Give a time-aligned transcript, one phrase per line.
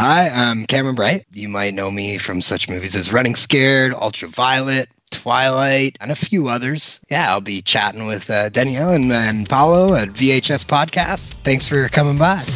[0.00, 1.26] Hi, I'm Cameron Bright.
[1.30, 6.48] You might know me from such movies as Running Scared, Ultraviolet, Twilight, and a few
[6.48, 7.04] others.
[7.10, 11.34] Yeah, I'll be chatting with uh, Danielle and, and Paulo at VHS Podcast.
[11.44, 12.46] Thanks for coming by.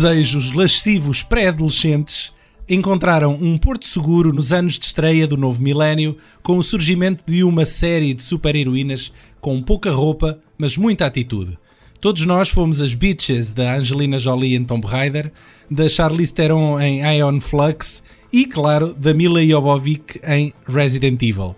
[0.00, 2.32] Desejos lascivos pré-adolescentes
[2.66, 7.44] encontraram um porto seguro nos anos de estreia do novo milénio com o surgimento de
[7.44, 11.58] uma série de super-heroínas com pouca roupa, mas muita atitude.
[12.00, 15.30] Todos nós fomos as bitches da Angelina Jolie em Tomb Raider,
[15.70, 21.54] da Charlize Theron em Ion Flux e, claro, da Mila Jovovich em Resident Evil.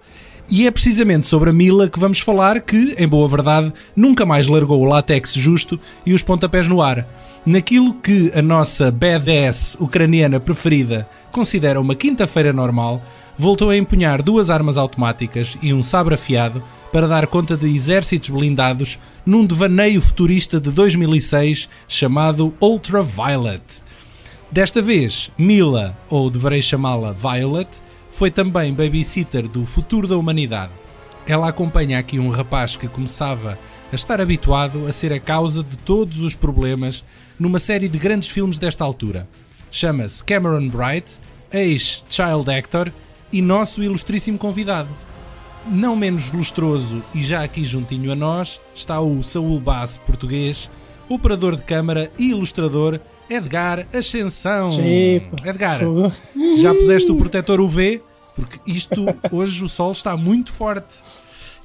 [0.51, 4.49] E é precisamente sobre a Mila que vamos falar que, em boa verdade, nunca mais
[4.49, 7.07] largou o látex justo e os pontapés no ar.
[7.45, 13.03] Naquilo que a nossa badass ucraniana preferida considera uma quinta-feira normal,
[13.37, 18.31] voltou a empunhar duas armas automáticas e um sabre afiado para dar conta de exércitos
[18.31, 23.83] blindados num devaneio futurista de 2006 chamado Ultraviolet.
[24.49, 27.69] Desta vez, Mila, ou deverei chamá-la Violet,
[28.09, 30.71] foi também babysitter do futuro da humanidade.
[31.27, 33.59] Ela acompanha aqui um rapaz que começava
[33.93, 37.05] a estar habituado a ser a causa de todos os problemas
[37.39, 39.29] numa série de grandes filmes desta altura.
[39.71, 41.13] Chama-se Cameron Bright,
[41.53, 42.91] ex-child actor
[43.31, 44.89] e nosso ilustríssimo convidado.
[45.67, 50.71] Não menos lustroso e já aqui juntinho a nós está o Saúl Bass português,
[51.09, 52.99] operador de câmara e ilustrador
[53.29, 54.71] Edgar Ascensão.
[54.71, 55.81] Tipo, Edgar,
[56.59, 58.03] já puseste o protetor UV?
[58.35, 60.95] Porque isto, hoje o sol está muito forte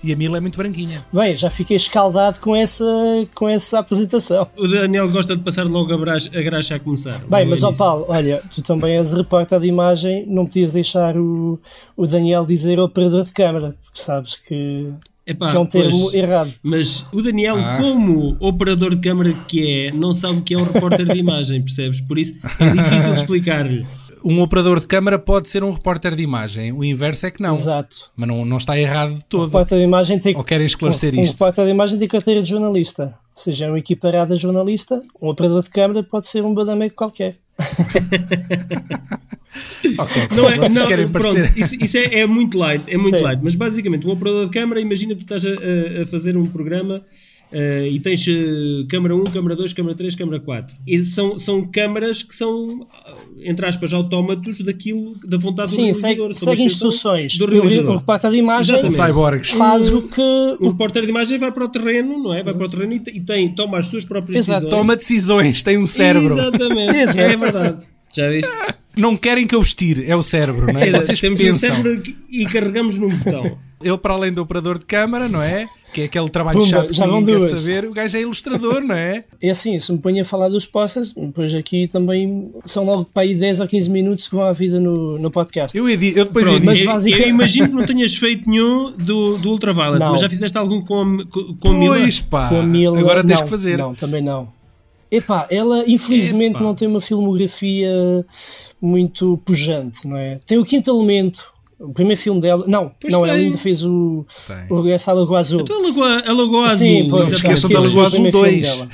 [0.04, 1.06] e a Mila é muito branquinha.
[1.12, 2.86] Bem, já fiquei escaldado com essa,
[3.34, 4.48] com essa apresentação.
[4.56, 7.24] O Daniel gosta de passar logo a, a graxa a começar.
[7.28, 7.72] Bem, mas ó.
[7.74, 11.60] Paulo, olha, tu também és repórter de imagem, não podias deixar o,
[11.96, 14.90] o Daniel dizer operador de câmara, porque sabes que,
[15.26, 16.54] Epá, que é um termo pois, errado.
[16.64, 17.78] Mas o Daniel, Ah.
[17.78, 21.62] como operador de câmara que é, não sabe o que é um repórter de imagem,
[21.62, 22.00] percebes?
[22.02, 23.86] Por isso é difícil explicar-lhe.
[24.24, 27.54] Um operador de câmara pode ser um repórter de imagem, o inverso é que não.
[27.54, 28.12] Exato.
[28.16, 29.46] Mas não, não está errado de todo.
[29.46, 31.34] repórter de imagem tem Ou querem esclarecer um, um isto?
[31.34, 33.04] repórter de imagem tem carteira de jornalista.
[33.36, 35.02] Ou seja, é um equiparado a jornalista.
[35.22, 37.36] Um operador de câmara pode ser um badameco qualquer.
[39.98, 41.58] Ok, Não é, não, querem pronto, parecer.
[41.58, 43.24] isso, isso é, é muito light, é muito Sim.
[43.24, 43.40] light.
[43.44, 47.02] Mas basicamente, um operador de câmara, imagina que tu estás a- a fazer um programa
[47.52, 50.76] eh, e tens eh, câmara 1, câmara 2, câmara 3, câmara 4.
[50.86, 55.94] E são, são câmaras que são, ah, entre aspas, autómatos daquilo, da vontade do Sim,
[55.94, 56.28] segue, realizador.
[56.28, 57.38] Uma segue instruções.
[57.38, 59.08] do E o, o repórter de imagem Exatamente.
[59.08, 59.52] Cyborgs.
[59.52, 60.22] faz o que.
[60.60, 62.44] O repórter de imagem vai para o terreno, não é?
[62.44, 64.62] Vai para o terreno e, e tem, toma as suas próprias Exato.
[64.62, 64.80] decisões.
[64.82, 66.34] Toma decisões, tem um cérebro.
[66.38, 67.88] Exatamente, é verdade.
[68.14, 68.52] Já viste?
[69.00, 70.92] Não querem que eu os tire, é o cérebro, não é?
[70.92, 71.76] Vocês Temos um pensam.
[71.76, 73.58] cérebro e carregamos num botão.
[73.84, 75.68] Ele, para além do operador de câmara, não é?
[75.94, 78.82] Que é aquele trabalho Pumba, chato que já vão quer saber, o gajo é ilustrador,
[78.82, 79.24] não é?
[79.42, 83.22] É assim, se me ponho a falar dos posters, depois aqui também são logo para
[83.22, 85.78] aí 10 ou 15 minutos que vão à vida no, no podcast.
[85.78, 86.66] Eu, edi- eu depois Pronto, edito.
[86.72, 90.12] mas eu, basica- eu imagino que não tenhas feito nenhum do, do Ultraviolet, Não.
[90.12, 91.98] mas já fizeste algum com a, com, com a Mila?
[92.00, 93.78] Pois pá, Com a Mila, agora tens não, que fazer.
[93.78, 94.57] Não, também não.
[95.10, 96.62] Epá, ela infelizmente Epá.
[96.64, 97.90] não tem uma filmografia
[98.82, 100.40] muito pujante, não é?
[100.46, 102.66] Tem o Quinto Elemento, o primeiro filme dela.
[102.68, 103.46] Não, Pois não, ela tem.
[103.46, 104.66] ainda fez o, Tem.
[104.70, 105.62] o Regresso à Lagoa Azul.
[105.62, 106.78] Então a Lagoa, a Lagoa Azul.
[106.80, 108.78] Sim, pois, esqueçam da Lagoa Azul primeiro filme 2.
[108.78, 108.90] dela.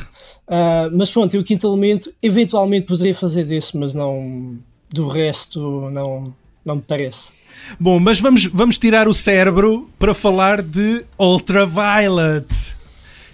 [0.47, 4.57] Ah, mas pronto, tem o Quinto Elemento, eventualmente poderia fazer desse, mas não.
[4.93, 6.31] Do resto, não,
[6.63, 7.33] não me parece.
[7.79, 12.45] Bom, mas vamos, vamos tirar o cérebro para falar de Ultraviolet.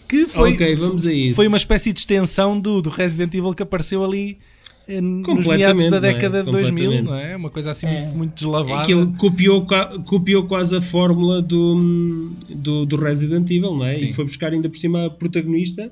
[0.09, 1.35] Que foi, Ok, vamos a isso.
[1.35, 4.39] foi uma espécie de extensão do, do Resident Evil que apareceu ali
[4.87, 5.99] eh, nos meados da é?
[5.99, 7.05] década de 2000, Completamente.
[7.07, 7.35] não é?
[7.35, 8.01] Uma coisa assim É.
[8.01, 8.81] muito, muito deslavada.
[8.81, 9.65] Aquilo copiou,
[10.05, 13.93] copiou quase a fórmula do, do, do Resident Evil, não é?
[13.93, 14.07] Sim.
[14.09, 15.91] E foi buscar ainda por cima a protagonista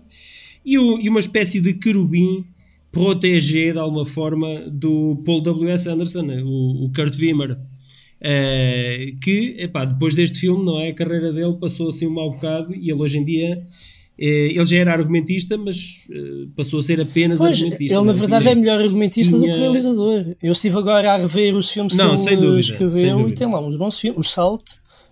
[0.65, 2.43] e, o- e uma espécie de querubim
[2.91, 5.87] proteger de alguma forma do Paul W.S.
[5.87, 6.41] Anderson, né?
[6.43, 7.55] o, o Kurt Wimmer.
[8.19, 10.89] Eh, que, epá, depois deste filme, não é?
[10.89, 13.61] A carreira dele passou assim um mau bocado e ele hoje em dia.
[14.19, 17.95] Eh, ele já era argumentista, mas eh, passou a ser apenas Pois, argumentista.
[17.95, 18.49] ele na não verdade Sim.
[18.51, 20.35] é melhor argumentista do que Tinha- realizador.
[20.41, 23.59] Eu estive agora a rever os filmes Não, que ele dúvida, escreveu e tem lá
[23.59, 24.19] uns bons filmes.
[24.19, 24.63] O Salt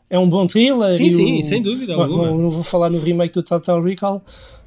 [0.09, 0.89] é um bom thriller.
[0.95, 4.23] Sim, sim, o- sem dúvida não, não vou falar no remake do Total Recall,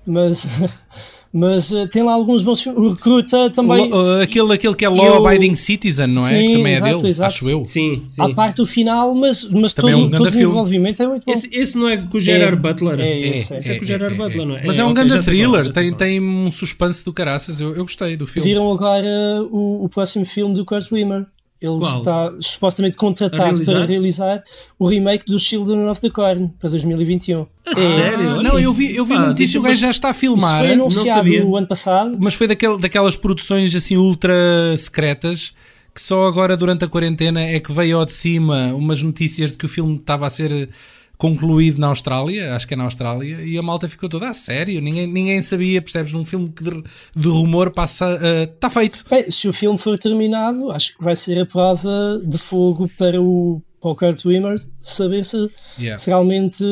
[0.06, 0.46] mas,
[1.32, 2.80] mas eh, tem lá alguns bons filmes.
[2.80, 3.88] O Recruta também.
[3.90, 6.28] Lo- uh, aquele, aquele que é Law Abiding Citizen, não é?
[6.28, 7.34] Sim, que também é exato, dele, exato.
[7.34, 7.64] acho eu.
[7.64, 8.22] Sim, sim.
[8.22, 10.44] À parte do final, mas, mas Também todo, é um todo o filme.
[10.46, 11.32] desenvolvimento é muito bom.
[11.32, 13.00] Esse, esse não é com o Gerard É, Butler?
[13.00, 14.62] é esse, Esse é, com o Gerard Butler, não é?
[14.66, 17.60] Mas é, um ok, grande thriller, sei tem, tem um suspense do caraças.
[17.60, 18.48] Eu, eu gostei do filme.
[18.48, 19.06] Viram agora
[19.50, 21.26] o, o próximo filme do Kurt Wimmer.
[21.60, 21.98] Ele Qual?
[21.98, 23.72] está supostamente contratado realizar?
[23.72, 24.44] para realizar
[24.78, 27.46] o remake do Children of the Corn para 2021.
[27.66, 28.30] A sério?
[28.30, 28.74] Ah, Olha não, eu isso.
[28.74, 30.58] vi, eu vi Pá, uma notícia, o gajo já está a Isso filmar.
[30.60, 31.44] foi anunciado sabia.
[31.44, 32.16] o ano passado.
[32.20, 34.32] Mas foi daquelas produções assim ultra
[34.76, 35.52] secretas
[35.94, 39.56] que só agora durante a quarentena é que veio ao de cima umas notícias de
[39.58, 40.68] que o filme estava a ser
[41.18, 44.80] concluído na Austrália, acho que é na Austrália, e a malta ficou toda a sério,
[44.80, 46.14] ninguém, ninguém sabia, percebes?
[46.14, 46.82] Um filme que de,
[47.16, 48.18] de rumor passa.
[48.44, 49.04] Está feito.
[49.10, 53.20] Bem, se o filme for terminado, acho que vai ser a prova de fogo para
[53.20, 55.48] o, para o Kurt Wimmer saber se,
[55.78, 55.96] Yeah.
[55.98, 56.64] se realmente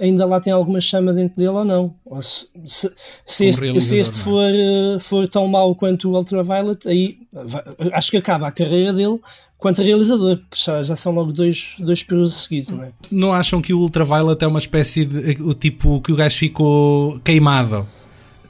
[0.00, 1.94] ainda lá tem alguma chama dentro dele ou não.
[2.04, 2.90] Ou se, se,
[3.26, 7.62] se este, se este for, eh, for tão mau quanto o Ultraviolet, aí vai-
[7.92, 9.18] acho que acaba a carreira dele
[9.58, 12.88] quanto realizador, porque já, já são logo dois, dois perus seguidos, não é?
[13.10, 15.42] Não acham que o Ultraviolet é uma espécie de.
[15.42, 17.86] o tipo que o gajo ficou queimado?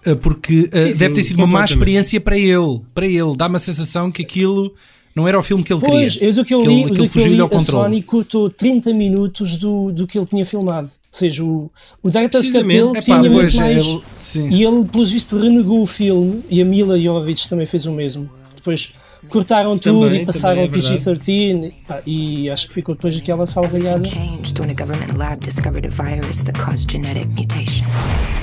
[0.06, 2.80] Uh, Porque Sim, sim, deve ter sido uma má experiência para ele.
[2.94, 4.72] Para ele, dá-me a sensação que aquilo
[5.16, 6.28] não era o filme que ele Pois, queria.
[6.28, 7.84] eu do que eu Que li, ele- do que eu li ao a controle.
[7.84, 10.86] Sony cortou 30 minutos do, do que ele tinha filmado.
[10.88, 11.70] Ou seja, o,
[12.02, 13.86] o Director's Cut dele Epá, tinha pois, muito mais...
[13.86, 14.48] ele- sim.
[14.50, 18.28] E ele, pelos vistos, renegou o filme e a Mila Jovovich também fez o mesmo.
[18.54, 18.92] Depois
[19.28, 23.16] cortaram tudo Também, e passaram ao também é PG-13 pá, e acho que ficou depois
[23.16, 24.04] aquela salgalhada.
[24.04, 27.84] changed when a government lab discovered a virus that caused genetic mutation.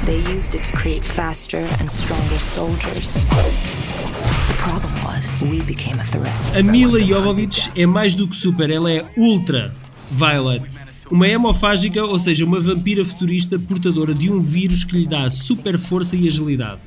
[0.06, 3.14] They used it to create faster and stronger soldiers.
[4.48, 4.93] The problem
[6.56, 9.74] a Mila Jovovich é mais do que super, ela é ultra
[10.12, 10.80] violet.
[11.10, 15.78] Uma hemofágica, ou seja, uma vampira futurista portadora de um vírus que lhe dá super
[15.78, 16.82] força e agilidade.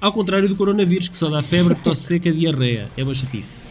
[0.00, 2.88] Ao contrário do coronavírus, que só dá febre, tosse seca e diarreia.
[2.96, 3.62] É uma chatice.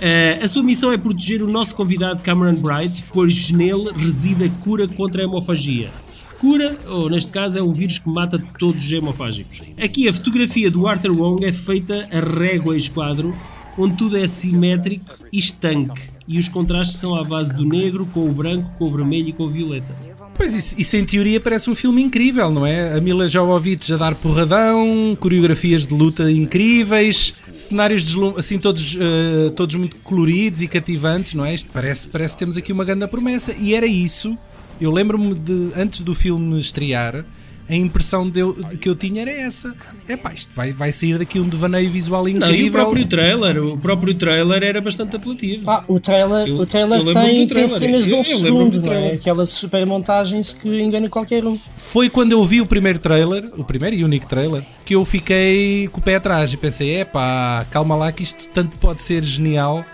[0.00, 4.50] Eh, a sua missão é proteger o nosso convidado Cameron Bright, pois nele reside a
[4.64, 5.90] cura contra a hemofagia.
[6.40, 9.60] Cura, ou neste caso, é um vírus que mata todos os hemofágicos.
[9.78, 13.36] Aqui a fotografia do Arthur Wong é feita a régua e esquadro,
[13.76, 16.00] onde tudo é simétrico e estanque.
[16.26, 19.32] E os contrastes são à base do negro, com o branco, com o vermelho e
[19.34, 19.94] com o violeta.
[20.34, 22.96] Pois isso, isso em teoria parece um filme incrível, não é?
[22.96, 28.06] A Mila Jovovich a dar porradão, coreografias de luta incríveis, cenários
[28.38, 31.54] assim todos, eh, todos muito coloridos e cativantes, não é?
[31.54, 33.54] Isto parece, parece que temos aqui uma grande promessa.
[33.58, 34.38] E era isso.
[34.80, 37.24] Eu lembro-me de, antes do filme estrear,
[37.68, 39.72] a impressão de eu- de que eu tinha era essa.
[40.08, 42.48] É pá, isto vai, vai sair daqui um devaneio visual incrível.
[42.48, 45.70] Não, e o próprio trailer, o próprio trailer era bastante apelativo.
[45.70, 48.40] Ah, o trailer, Eu- o trailer eu tem, tem cenas de Eu- um eu lembro-me
[48.72, 49.12] segundo, do não é?
[49.12, 51.56] Aquelas super montagens que enganam qualquer um.
[51.76, 55.86] Foi quando eu vi o primeiro trailer, o primeiro e único trailer, que eu fiquei
[55.92, 59.22] com o pé atrás e pensei: é pá, calma lá que isto tanto pode ser
[59.22, 59.84] genial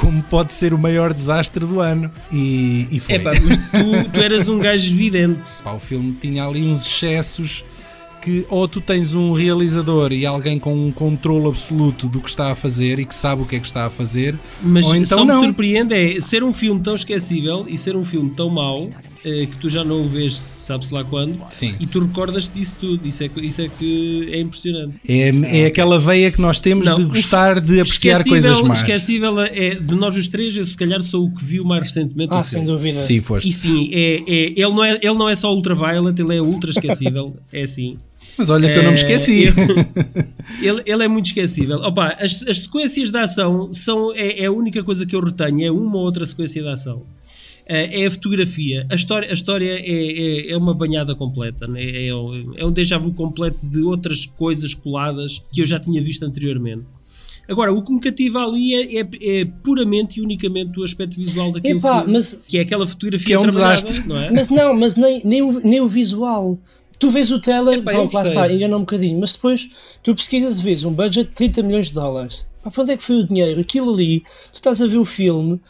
[0.00, 2.10] como pode ser o maior desastre do ano.
[2.32, 3.16] E, e foi.
[3.16, 5.42] É pá, mas tu, tu eras um gajo evidente.
[5.62, 7.64] Pá, o filme tinha ali uns excessos
[8.20, 12.50] que ou tu tens um realizador e alguém com um controle absoluto do que está
[12.50, 15.18] a fazer e que sabe o que é que está a fazer, Mas ou então
[15.18, 15.42] só me não.
[15.42, 18.90] surpreende é ser um filme tão esquecível e ser um filme tão mau
[19.22, 21.74] que tu já não o vês, sabe-se lá quando, Sim.
[21.80, 23.06] e tu recordas disso tudo.
[23.06, 24.94] Isso é, que- isso é que é impressionante.
[25.08, 28.78] É, é aquela veia que nós temos Não, de gostar de apreciar coisas más.
[28.78, 32.32] Esquecível é, de nós os três, eu se calhar sou o que viu mais recentemente.
[32.32, 33.02] Ah, sem dúvida.
[33.02, 33.48] Sim, foste.
[33.48, 36.70] E sim, é, é- ele, não é, ele não é só ultraviolet, ele é ultra
[36.70, 37.36] esquecível.
[37.52, 37.96] é assim.
[38.36, 39.44] Mas olha que eu não me Eh, esqueci.
[40.62, 41.78] Ele, ele é muito esquecível.
[41.78, 45.64] Opa, as, as sequências de ação são, é, é a única coisa que eu retenho,
[45.64, 47.02] é uma ou outra sequência de ação.
[47.68, 48.86] Eh, é a fotografia.
[48.90, 51.66] A história, a história é, é, é uma banhada completa.
[51.66, 51.82] né?
[51.84, 55.78] É, é, um- é um déjà vu completo de outras coisas coladas que eu já
[55.78, 56.84] tinha visto anteriormente.
[57.48, 59.08] Agora, o que me cativa ali é, é,
[59.40, 63.26] é puramente e unicamente o aspecto visual daquele Epá, filme, mas- que é aquela fotografia
[63.26, 64.02] Que é um desastre.
[64.06, 64.30] não é?
[64.30, 66.58] Mas não, mas nem, nem, o, nem o visual.
[66.98, 70.58] Tu vês o trailer, Epá, pronto, lá está, engana um bocadinho, mas depois tu pesquisas
[70.58, 72.46] e vês um budget de 30 milhões de dólares.
[72.62, 73.60] Pá, para onde é que foi o dinheiro?
[73.60, 75.60] Aquilo ali, tu estás a ver o filme,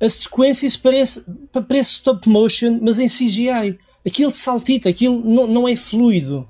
[0.00, 3.78] as sequências parece, pa- parece stop motion, mas em CGI.
[4.06, 6.46] Aquilo saltita, aquilo não, não é fluido.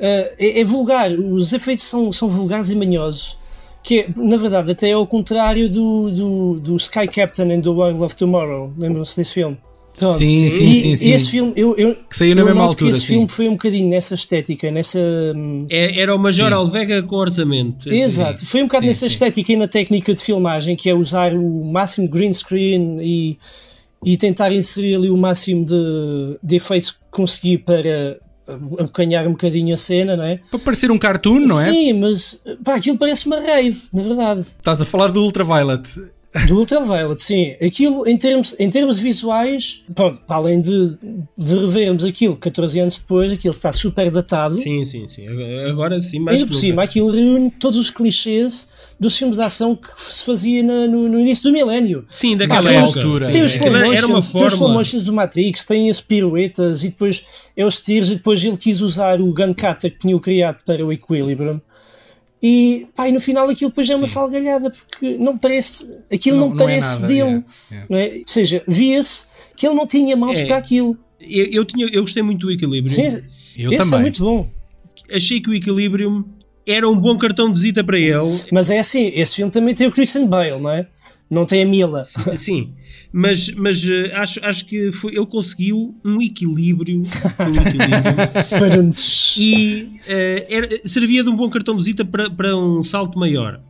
[0.00, 3.38] Ah, é, é vulgar, os efeitos são, são vulgares e manhosos.
[3.82, 7.70] Que é, na verdade, até é ao contrário do, do, do Sky Captain and The
[7.70, 8.72] World of Tomorrow.
[8.76, 9.56] Lembram-se desse filme?
[9.96, 11.12] Sim, sim, E sim, sim.
[11.12, 13.06] Esse filme, eu, eu, Que saiu na eu mesma altura, esse sim.
[13.06, 14.98] filme foi um bocadinho nessa estética, nessa.
[15.34, 16.54] hum, É- era o Major Sim.
[16.54, 17.88] Alvega com orçamento.
[17.88, 19.06] Exato, foi um bocado sim, nessa sim.
[19.06, 23.38] estética e na técnica de filmagem, que é usar o máximo green screen e,
[24.04, 28.18] e tentar inserir ali o máximo de, de efeitos que consegui para
[28.78, 30.38] abocanhar um bocadinho a cena, não é?
[30.50, 31.64] Para parecer um cartoon, não é?
[31.64, 34.40] Sim, mas pá, aquilo parece uma rave, na verdade.
[34.40, 35.82] Estás a falar do Ultraviolet.
[36.46, 37.56] Do Ultraviolet, sim.
[37.64, 40.96] Aquilo, em termos, em termos visuais, pronto, para além de,
[41.36, 44.58] de revermos aquilo 14 anos depois, aquilo está super datado.
[44.58, 45.26] Sim, sim, sim.
[45.68, 49.76] Agora sim, mais Ainda por cima, aquilo reúne todos os clichês dos filmes de ação
[49.76, 52.04] que se fazia na, no, no, início do milénio.
[52.08, 53.30] Sim, daquela altura.
[53.30, 57.24] Tem os slow motions, tem os slow motions do Matrix, tem as piruetas e depois
[57.56, 60.84] é os tiros e depois ele quis usar o gun kata que tinha criado para
[60.84, 61.60] o Equilibrium
[62.42, 64.14] e, pá, e no final aquilo depois é uma Sim.
[64.14, 67.20] salgalhada porque não parece, aquilo não, não, não é parece é nada, dele.
[67.20, 67.86] Yeah, yeah.
[67.88, 68.06] Não é?
[68.18, 69.26] Ou seja, via-se
[69.56, 70.46] que ele não tinha mãos é.
[70.46, 70.96] para aquilo.
[71.20, 72.92] Eu, eu, tinha, eu gostei muito do equilíbrio.
[72.92, 73.22] Sim,
[73.56, 73.98] eu esse é também.
[73.98, 74.50] é muito bom.
[75.10, 76.28] Achei que o equilíbrio
[76.66, 78.40] era um bom cartão de visita para ele.
[78.52, 80.86] Mas é assim, esse filme também tem o Christian Bale, não é?
[81.28, 82.04] Não tem a Mila.
[82.36, 82.72] Sim,
[83.12, 87.02] mas, mas uh, acho, acho que foi, ele conseguiu um equilíbrio.
[87.02, 88.94] Um equilíbrio
[89.36, 93.60] e uh, era, servia de um bom cartão de visita para, para um salto maior.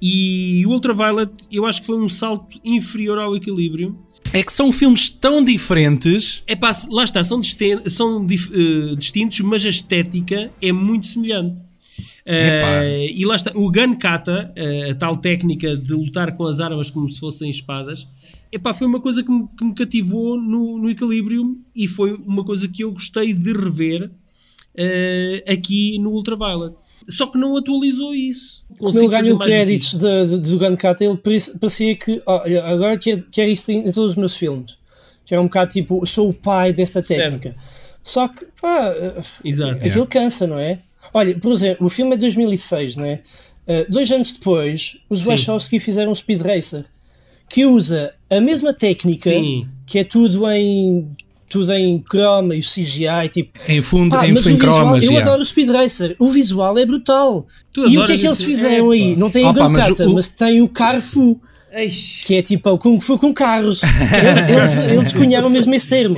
[0.00, 3.98] E o Ultraviolet, eu acho que foi um salto inferior ao equilíbrio.
[4.32, 6.42] É que são filmes tão diferentes.
[6.46, 7.40] É pá, lá está, são,
[7.86, 11.56] são uh, distintos, mas a estética é muito semelhante.
[12.26, 16.58] Uh, e lá está, o gun kata, uh, a tal técnica de lutar com as
[16.58, 18.06] armas como se fossem espadas,
[18.50, 22.44] epá, foi uma coisa que me, que me cativou no, no equilíbrio e foi uma
[22.44, 26.74] coisa que eu gostei de rever uh, aqui no Ultraviolet.
[27.08, 28.64] Só que não atualizou isso.
[28.78, 31.18] Quando ele ganha créditos de, de, do gun kata, ele
[31.60, 34.78] parecia que oh, agora quer, quer isto em, em todos os meus filmes.
[35.26, 37.50] Que é um bocado tipo, sou o pai desta técnica.
[37.50, 37.84] Certo.
[38.02, 38.94] Só que, pá,
[39.42, 39.84] Exato.
[39.84, 40.80] aquilo cansa, não é?
[41.12, 43.20] Olha, por exemplo, o filme é de 2006, não é?
[43.66, 45.26] Uh, dois anos depois, os Sim.
[45.26, 46.84] Wachowski fizeram um Speed Racer
[47.48, 49.66] que usa a mesma técnica, Sim.
[49.86, 51.08] que é tudo em
[51.48, 53.58] tudo em croma e o CGI, tipo.
[53.68, 55.04] Em fundo, pá, em, mas em cromas.
[55.04, 55.28] Eu yeah.
[55.28, 56.16] adoro o Speed Racer.
[56.18, 57.46] O visual é brutal.
[57.72, 59.16] Tu e o que é que eles fizeram é, aí?
[59.16, 61.40] Não tem o mas, mas tem o Carfu.
[62.24, 63.82] Que é tipo o Kung Fu com carros.
[64.48, 66.16] eles, eles cunharam mesmo esse termo.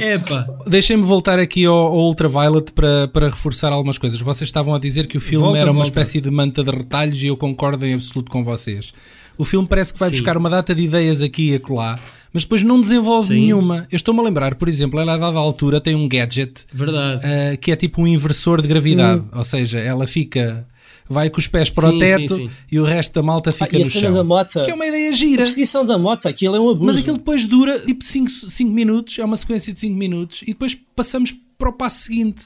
[0.66, 4.20] Deixem-me voltar aqui ao, ao, Ultraviolet para, para reforçar algumas coisas.
[4.20, 5.88] Vocês estavam a dizer que o filme volta, era uma volta.
[5.88, 8.92] espécie de manta de retalhos e eu concordo em absoluto com vocês.
[9.38, 10.16] O filme parece que vai Sim.
[10.16, 11.98] buscar uma data de ideias aqui e acolá,
[12.32, 13.40] mas depois não desenvolve Sim.
[13.40, 13.86] nenhuma.
[13.90, 17.70] Eu estou-me a lembrar, por exemplo, ela a dada altura tem um gadget uh, que
[17.70, 19.28] é tipo um inversor de gravidade, hum.
[19.34, 20.66] ou seja, ela fica
[21.08, 22.54] vai com os pés para sim, o teto sim, sim.
[22.70, 24.14] e o resto da malta fica ah, e no a cena chão.
[24.14, 25.42] Da mota, que é uma ideia gira.
[25.42, 26.86] A perseguição da moto, aquilo é um abuso.
[26.86, 30.76] Mas aquilo depois dura tipo 5 minutos, é uma sequência de 5 minutos e depois
[30.94, 32.44] passamos para o passo seguinte.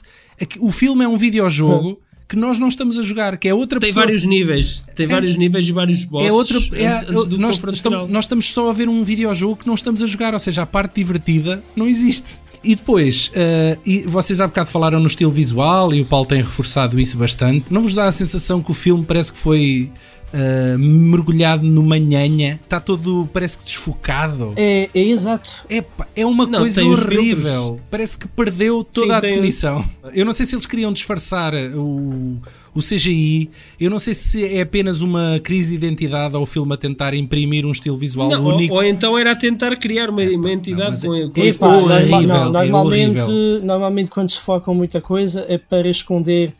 [0.59, 1.99] O filme é um videojogo.
[2.27, 4.05] que nós não estamos a jogar, que é outra tem pessoa.
[4.05, 6.29] Tem vários níveis, tem é, vários níveis e vários bosses.
[6.29, 9.67] É outra, é, antes, antes nós, estamos, nós estamos só a ver um videojogo que
[9.67, 12.39] não estamos a jogar, ou seja, a parte divertida não existe.
[12.63, 16.41] E depois, uh, e vocês há bocado falaram no estilo visual e o Paulo tem
[16.41, 17.73] reforçado isso bastante.
[17.73, 19.91] Não vos dá a sensação que o filme parece que foi
[20.33, 24.53] Uh, mergulhado no manhanha, está todo, parece que desfocado.
[24.55, 25.65] É, é exato.
[25.69, 25.83] É,
[26.15, 27.81] é uma não, coisa horrível.
[27.91, 29.85] Parece que perdeu toda Sim, a definição.
[30.13, 32.37] Eu não sei se eles queriam disfarçar o,
[32.73, 33.49] o CGI.
[33.77, 37.65] Eu não sei se é apenas uma crise de identidade ao filme a tentar imprimir
[37.65, 38.73] um estilo visual não, único.
[38.73, 41.67] Ou, ou, então era a tentar criar uma, uma entidade não, com, com é, pá,
[41.67, 46.53] horrível, não, normalmente, é normalmente quando se focam muita coisa é para esconder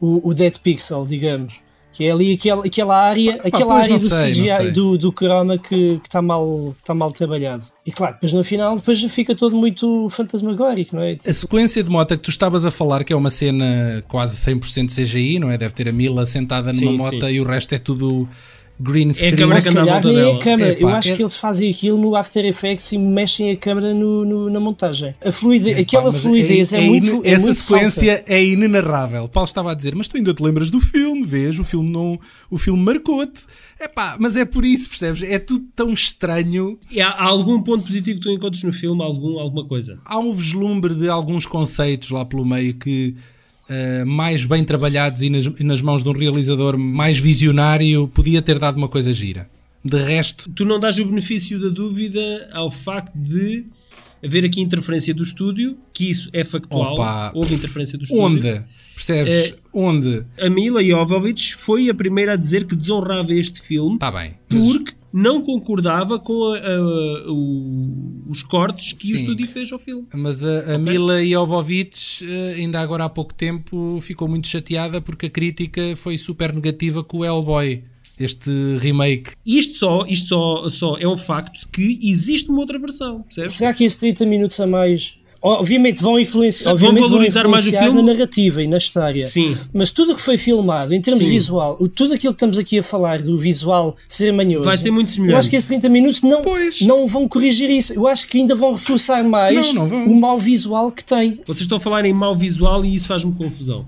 [0.00, 1.65] o, o dead pixel, digamos
[1.96, 5.56] que é ali aquela, aquela área, ah, aquela área do sei, CGI, do, do croma
[5.56, 7.64] que está mal, tá mal trabalhado.
[7.86, 11.16] E claro, depois no final depois fica todo muito fantasmagórico, não é?
[11.26, 14.94] A sequência de moto que tu estavas a falar, que é uma cena quase 100%
[14.94, 15.56] CGI, não é?
[15.56, 17.32] Deve ter a Mila sentada numa sim, moto sim.
[17.32, 18.28] e o resto é tudo
[18.78, 19.30] green screen.
[19.30, 20.72] É a câmera que anda à nem é a câmera.
[20.72, 21.16] Epá, Eu acho é...
[21.16, 25.14] que eles fazem aquilo no After Effects e mexem a câmera no, no na montagem.
[25.24, 28.32] A fluidez, aquela fluidez é, é, é muito é Essa muito sequência falsa.
[28.32, 29.28] é inenarrável.
[29.28, 31.58] Paulo estava a dizer, mas tu ainda te lembras do filme, vês?
[31.58, 32.18] O filme, não,
[32.50, 33.40] o filme marcou-te.
[33.78, 35.22] Epá, mas é por isso, percebes?
[35.22, 36.78] É tudo tão estranho.
[36.90, 39.02] E há, há, algum ponto positivo que tu encontras no filme?
[39.02, 39.98] Algum, alguma coisa?
[40.04, 43.14] Há um vislumbre de alguns conceitos lá pelo meio que
[43.68, 48.42] uh, mais bem trabalhados e nas, e nas mãos de um realizador mais visionário, podia
[48.42, 49.46] ter dado uma coisa gira.
[49.84, 50.50] De resto.
[50.50, 53.66] Tu não dás o benefício da dúvida ao facto de
[54.24, 56.94] haver aqui interferência do estúdio, que isso é factual.
[56.94, 58.24] Opa, houve interferência do estúdio.
[58.24, 58.62] Onde?
[58.94, 59.32] Percebes?
[59.32, 60.24] É, Onde?
[60.40, 63.98] A Mila Jovovich foi a primeira a dizer que desonrava este filme.
[63.98, 64.34] Tá bem.
[64.48, 69.12] Porque não concordava com a, a, o, os cortes que Sim.
[69.12, 70.06] o estúdio fez ao filme.
[70.14, 70.78] Mas a, a okay?
[70.78, 76.18] Mila Jovovich, eh, ainda agora há pouco tempo, ficou muito chateada porque a crítica foi
[76.18, 77.82] super negativa com o Hellboy.
[78.18, 79.32] Este remake.
[79.44, 83.52] Isto só, isto só, só é um facto que existe uma outra versão, percebes?
[83.52, 87.64] Será que esses 30 minutos a mais Obviamente vão influenciar, Vão obviamente valorizar vão mais
[87.64, 88.02] o influenciar filme?
[88.02, 89.24] na narrativa e na história.
[89.24, 89.56] Sim.
[89.72, 91.30] Mas tudo o que foi filmado, em termos Sim.
[91.30, 94.90] visual, o- tudo aquilo que estamos aqui a falar do visual ser manhoso, Vai ser
[94.90, 95.34] muito semelhante.
[95.34, 96.80] Eu acho que esses 30 minutos não, Pois.
[96.80, 97.92] não vão corrigir isso.
[97.92, 100.04] Eu acho que ainda vão reforçar mais Não, não vão.
[100.06, 101.36] o mau visual que tem.
[101.46, 103.86] Vocês estão a falar em mau visual e isso faz-me confusão.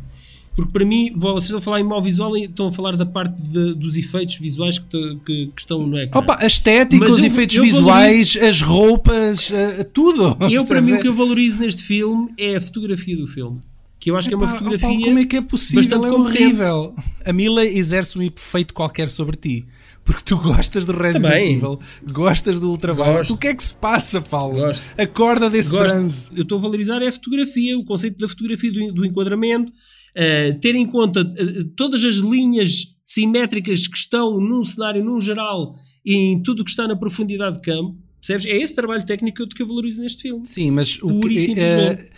[0.58, 3.06] Porque para mim, vocês estão a falar em mau visual e estão a falar da
[3.06, 6.18] parte de- dos efeitos visuais que, que- que estão no ecrã.
[6.18, 10.36] Opa, a estética, Mas os eu- efeitos eu visuais, as roupas, eh, tudo.
[10.50, 13.60] Eu, para mim, o que eu valorizo neste filme é a fotografia do filme.
[14.00, 14.88] Que eu acho que é uma fotografia.
[15.06, 16.04] como é que é possível?
[16.04, 16.94] É horrível.
[17.24, 19.64] A Mila exerce um efeito qualquer sobre ti.
[20.08, 21.56] Porque tu gostas do Resident Também.
[21.56, 21.78] Evil,
[22.10, 23.18] gostas do Ultraviolet.
[23.18, 23.34] Gosto.
[23.34, 24.54] O que é que se passa, Paulo?
[24.56, 24.82] Gosto.
[24.98, 25.84] Acorda desse Gosto.
[25.84, 26.30] transe.
[26.34, 29.70] Eu estou a valorizar é a fotografia, o conceito da fotografia, do, do enquadramento,
[30.14, 35.74] eh, ter em conta eh, todas as linhas simétricas que estão num cenário, num geral,
[36.02, 37.94] e em tudo o que está na profundidade de campo.
[38.18, 38.46] Percebes?
[38.46, 40.44] É esse trabalho técnico que eu, que eu valorizo neste filme.
[40.46, 42.00] Sim, mas o Pura e que, simplesmente.
[42.02, 42.10] eh,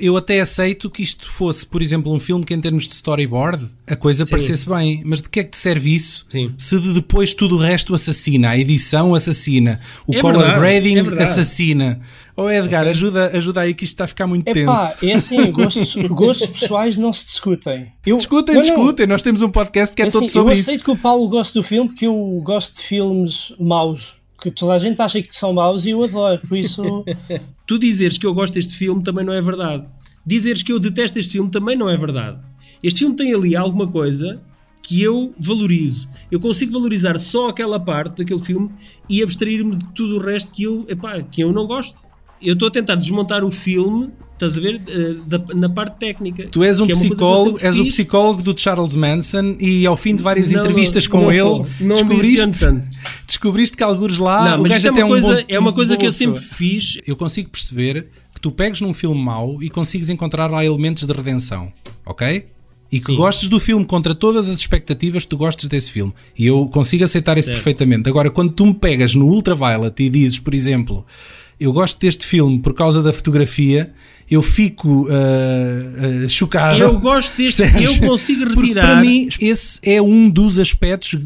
[0.00, 3.68] eu até aceito que isto fosse, por exemplo, um filme que em termos de storyboard
[3.86, 4.30] a coisa Sim.
[4.30, 6.52] parecesse bem, mas de que é que te serve isso Sim.
[6.56, 10.96] se de depois tudo o resto assassina, a edição assassina, o É color verdade, grading
[11.18, 12.00] é assassina.
[12.36, 14.66] Oh Edgar, ajuda, ajuda aí que isto está a ficar muito É tenso.
[14.72, 17.92] pá, é assim, gostos, gostos pessoais não se discutem.
[18.04, 20.54] Eu, Discutem, Não, discutem, nós temos um podcast que é, É todo assim, eu sobre
[20.54, 20.62] isso.
[20.68, 24.16] aceito que o Paulo goste do filme porque eu gosto de filmes maus.
[24.44, 26.38] Que toda a gente acha que são maus e eu adoro.
[26.46, 26.82] Por isso,
[27.66, 29.86] Tu dizeres que eu gosto deste filme também não é verdade.
[30.24, 32.38] Dizeres que eu detesto este filme também não é verdade.
[32.82, 34.42] Este filme tem ali alguma coisa
[34.82, 36.06] que eu valorizo.
[36.30, 38.70] Eu consigo valorizar só aquela parte daquele filme
[39.08, 41.98] e abstrair-me de tudo o resto que eu, epá, que eu não gosto.
[42.40, 46.46] Eu estou a tentar desmontar o filme, estás a ver, eh, da- na parte técnica.
[46.50, 50.22] Tu és um é psicólogo, és o psicólogo do Charles Manson e ao fim de
[50.22, 51.66] várias Não, entrevistas não, com não ele sou.
[51.80, 52.84] Não descobriste, tanto.
[53.26, 55.96] descobriste que alguns lá Não, mas isto é uma um coisa, bom- é uma coisa
[55.96, 56.98] que eu sempre fiz.
[57.06, 61.12] Eu consigo perceber que tu pegues num filme mau e consigas encontrar lá elementos de
[61.12, 61.72] redenção,
[62.04, 62.46] ok?
[62.92, 63.16] E que Sim.
[63.16, 66.12] gostes do filme contra todas as expectativas, tu gostes desse filme.
[66.38, 67.56] E eu consigo aceitar isso Certo.
[67.56, 68.08] perfeitamente.
[68.08, 71.04] Agora, quando tu me pegas no Ultraviolet e dizes, por exemplo,
[71.58, 73.92] eu gosto deste filme por causa da fotografia,
[74.30, 76.78] eu fico ah, ah, chocado.
[76.78, 78.86] Eu gosto deste, eu consigo Porque retirar.
[78.86, 81.18] para mim, esse é um dos aspectos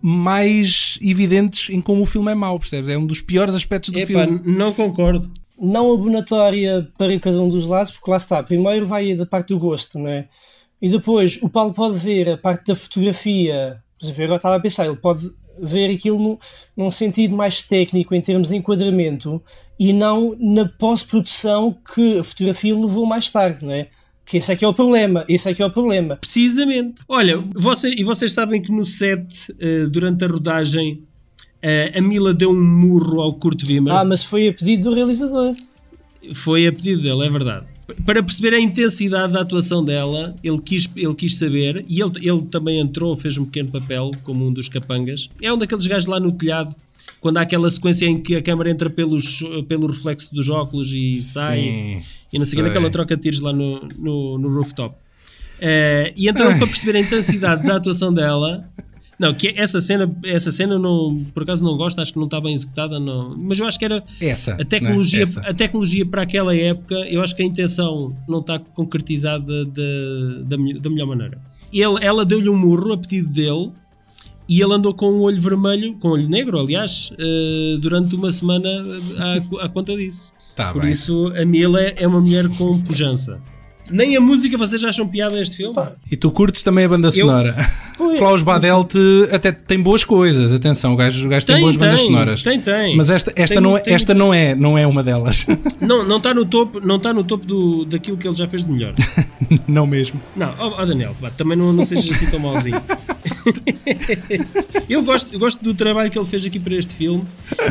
[0.00, 2.88] mais evidentes em como o filme é mau, percebes?
[2.90, 4.40] É um dos piores aspectos do Epá, filme.
[4.44, 5.30] não concordo.
[5.60, 8.42] não abonatória para cada um dos lados, porque lá está.
[8.42, 10.28] Primeiro vai da parte do gosto, não é?
[10.80, 13.80] E depois o Paulo pode ver a parte da fotografia.
[13.96, 16.38] Por exemplo, eu agora estava a pensar, ele pode ver aquilo no,
[16.76, 19.42] num sentido mais técnico, em termos de enquadramento,
[19.78, 23.88] e não na pós-produção que a fotografia levou mais tarde, não é?
[24.24, 25.24] Que esse é que é o problema.
[25.28, 26.16] Esse é que é o problema.
[26.16, 27.02] Precisamente.
[27.08, 31.02] Olha, você, e vocês sabem que no set, eh, durante a rodagem,
[31.60, 33.92] eh, a Mila deu um murro ao Kurt Wimmer.
[33.92, 35.54] Ah, mas foi a pedido do realizador.
[36.34, 37.66] Foi a pedido dele, é verdade.
[38.04, 42.42] Para perceber a intensidade da atuação dela, ele quis, ele quis saber, e ele, ele
[42.42, 45.28] também entrou, fez um pequeno papel, como um dos capangas.
[45.40, 46.74] É um daqueles gajos lá no telhado,
[47.20, 51.20] quando há aquela sequência em que a câmera entra pelos, pelo reflexo dos óculos e
[51.20, 51.60] sai,
[52.32, 52.56] e não sei o sei.
[52.56, 54.94] quê, naquela troca de tiros lá no, no, no rooftop.
[55.60, 56.58] Eh, e então, Ai.
[56.58, 58.68] para perceber a intensidade da atuação dela,
[59.18, 62.40] não, que essa cena, essa cena não, por acaso não gosto, acho que não está
[62.40, 64.54] bem executada, não, mas eu acho que era Essa.
[64.54, 65.22] a tecnologia, né?
[65.24, 65.40] Essa.
[65.42, 70.90] a tecnologia para aquela época, eu acho que a intenção não está concretizada da, da
[70.90, 71.38] melhor maneira.
[71.72, 73.70] Ele, ela deu-lhe um murro a pedido dele
[74.48, 78.30] e ele andou com um olho vermelho, com um olho negro, aliás, eh, durante uma
[78.32, 78.68] semana
[79.18, 80.32] à, à conta disso.
[80.56, 80.90] Tá Por bem.
[80.90, 83.40] isso, a Mila é uma mulher com pujança.
[83.92, 85.76] Nem a música vocês acham piada este filme?
[86.10, 87.54] E tu curtes também a banda sonora.
[88.18, 88.94] Klaus Badelt
[89.30, 92.42] até tem boas coisas, atenção, o gajo, o gajo tem, Tem, boas bandas tem, sonoras.
[92.42, 92.96] tem, tem.
[92.96, 95.46] Mas esta, esta, Tem não, é, esta não, é, não é uma delas.
[95.80, 98.64] Não, não está no topo, não está no topo do, daquilo que ele já fez
[98.64, 98.94] de melhor.
[99.66, 100.20] não mesmo.
[100.36, 102.80] Não, ó ó Daniel, pá, também não, não sejas assim tão mauzinho.
[104.88, 107.24] eu, gosto, eu gosto do trabalho que ele fez aqui para este filme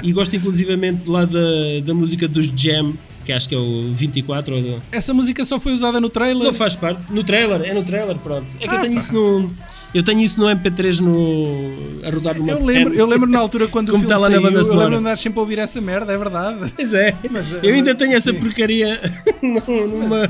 [0.03, 1.39] e gosto inclusivamente lá da,
[1.85, 2.93] da música dos Jam,
[3.31, 6.43] que acho que é o 24 ou Essa música só foi usada no trailer.
[6.43, 7.01] Não faz parte.
[7.11, 8.45] No trailer, é no trailer, pronto.
[8.59, 8.99] É que eu Ah, tenho pá.
[8.99, 9.49] isso no.
[9.93, 13.67] Eu tenho isso no MP3 no, a rodar numa Eu lembro, eu lembro na altura
[13.67, 14.83] quando o Como filme está lá na saiu, banda eu sonora.
[14.85, 16.71] lembro de andar sempre a ouvir essa merda, é verdade.
[16.75, 17.13] Pois é.
[17.29, 18.99] Mas, eu ainda tenho essa porcaria
[19.41, 20.29] numa,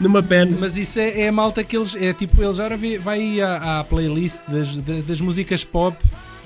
[0.00, 0.56] numa pen.
[0.58, 1.94] Mas isso é, é a malta que eles.
[1.94, 5.96] É tipo, eles vi- vai à, à playlist das, da- das músicas pop.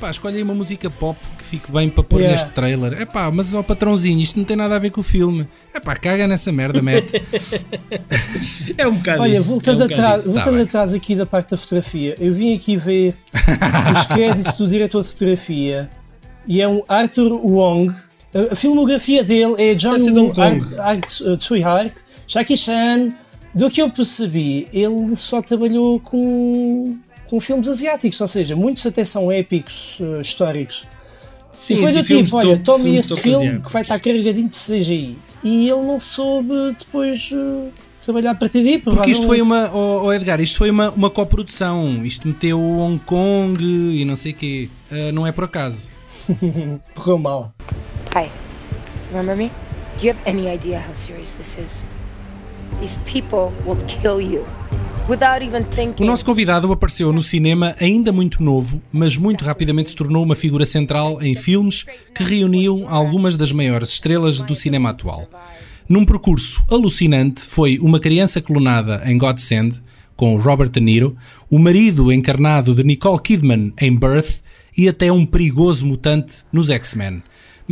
[0.01, 1.19] Pá, escolhe uma música pop
[1.51, 2.37] fique bem para pôr Yeah.
[2.37, 3.03] neste trailer.
[3.03, 5.49] Epá, mas ó patrãozinho, isto não tem nada a ver com o filme.
[5.75, 7.21] Epá, caga nessa merda, mete.
[8.79, 10.29] É um bocado Olha, isso, voltando, é um atrás, isso.
[10.29, 10.63] Tá voltando bem.
[10.63, 13.15] atrás aqui da parte da fotografia, eu vim aqui ver
[13.95, 15.91] os créditos do diretor de fotografia
[16.47, 17.93] e é um Arthur Wong.
[18.53, 19.97] A, filmografia dele é John.
[19.99, 20.33] Woo,
[21.39, 21.95] Tsui Hark,
[22.27, 23.11] Jackie Chan.
[23.53, 29.03] Do que eu percebi, ele só trabalhou com, com filmes asiáticos, ou seja, muitos até
[29.03, 30.87] são épicos eh, históricos.
[31.53, 33.61] Sim, e foi do tipo, olha, tome este filme ocasião.
[33.63, 35.19] que vai estar carregadinho de CGI.
[35.43, 37.69] E ele não soube depois eh,
[38.01, 39.71] trabalhar a partir daí, Porque isto foi uma.
[39.73, 42.05] Oh, oh Edgar, isto foi uma, uma coprodução.
[42.05, 44.69] Isto meteu Hong Kong e não sei o quê.
[44.91, 45.91] Ah, não é por acaso.
[46.95, 47.53] Correu mal.
[48.15, 48.31] Hi.
[49.11, 49.51] Remember me?
[49.99, 51.85] Do you have any idea how serious this is?
[56.03, 60.37] O nosso convidado apareceu no cinema ainda muito novo, mas muito rapidamente se tornou uma
[60.37, 65.29] figura central em filmes que reuniam algumas das maiores estrelas do cinema atual.
[65.89, 69.81] Num percurso alucinante, foi uma criança clonada em Godsend,
[70.15, 71.17] com Robert De Niro,
[71.51, 74.43] o marido encarnado de Nicole Kidman em Birth
[74.77, 77.23] e até um perigoso mutante nos X-Men.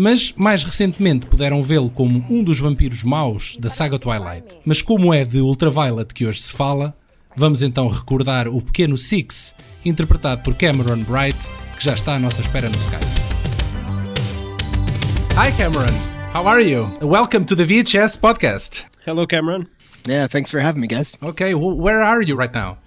[0.01, 4.57] Mas mais recentemente puderam vê-lo como um dos vampiros maus da saga Twilight.
[4.65, 6.95] Mas como é de Ultraviolet que hoje se fala,
[7.37, 11.37] vamos então recordar o pequeno Six, interpretado por Cameron Bright,
[11.77, 13.05] que já está à nossa espera no Skype.
[15.33, 15.93] Hi Cameron,
[16.33, 16.89] how are you?
[17.03, 18.85] Welcome to the VHS podcast.
[19.05, 19.67] Hello, Cameron.
[20.07, 21.17] Yeah, thanks for having me, guys.
[21.21, 22.79] Okay, wh- where are you right now?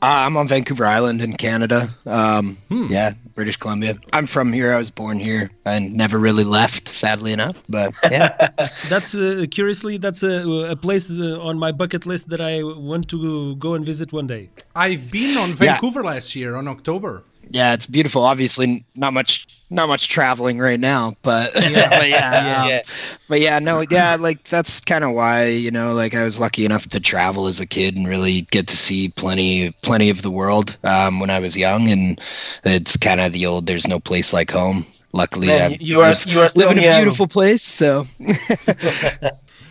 [0.00, 1.88] Uh, I'm on Vancouver Island in Canada.
[2.06, 2.86] Um, Hmm.
[2.88, 3.96] Yeah, British Columbia.
[4.12, 4.72] I'm from here.
[4.72, 7.62] I was born here and never really left, sadly enough.
[7.68, 8.50] But yeah,
[8.88, 13.08] That's uh, curiously that's a, a place uh, on my bucket list that I want
[13.10, 14.50] to go and visit one day.
[14.76, 15.54] I've been on Yeah.
[15.56, 17.24] Vancouver last year on October.
[17.50, 18.22] Yeah, it's beautiful.
[18.22, 22.80] Obviously, not much, not much traveling right now, but yeah, but yeah, um,
[23.28, 26.64] but yeah, no, yeah, like that's kind of why you know, like I was lucky
[26.64, 30.30] enough to travel as a kid and really get to see plenty, plenty of the
[30.30, 32.20] world um, when I was young, and
[32.64, 34.84] it's kind of the old "there's no place like home."
[35.14, 37.00] Luckily, Man, I you are- you are still live in a young.
[37.00, 38.04] beautiful place, so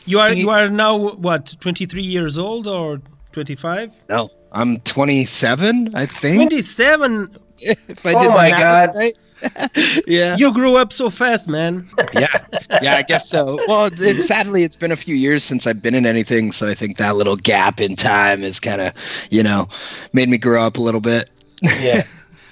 [0.05, 3.01] You are you are now what 23 years old or
[3.33, 3.93] 25?
[4.09, 6.37] no, I'm 27, I think.
[6.49, 7.35] 27.
[7.87, 8.95] If I Oh did the my math God.
[8.95, 9.13] right.
[10.07, 10.35] yeah.
[10.35, 11.87] You grew up so fast, man.
[12.13, 12.27] yeah
[12.81, 15.93] yeah i guess so well it, sadly it's been a few years since i've been
[15.93, 18.91] in anything so i think that little gap in time has kind of
[19.29, 19.67] you know
[20.11, 21.29] made me grow up a little bit
[21.81, 22.03] Yeah.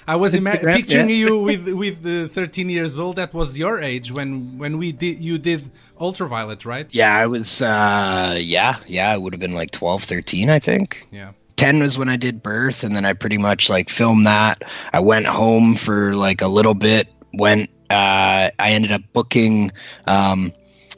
[0.08, 0.76] I was ima- Yeah.
[0.76, 3.16] picturing you with with the 13 years old.
[3.16, 5.68] That was your age when when we did you did
[6.00, 6.86] Ultraviolet, right?
[6.94, 11.04] yeah i was uh yeah yeah i would have been like 12 13 i think
[11.10, 11.32] Yeah.
[11.56, 14.62] 10 was when i did birth and then i pretty much like filmed that.
[14.92, 19.70] I went home for like a little bit went uh i ended up booking
[20.06, 20.52] um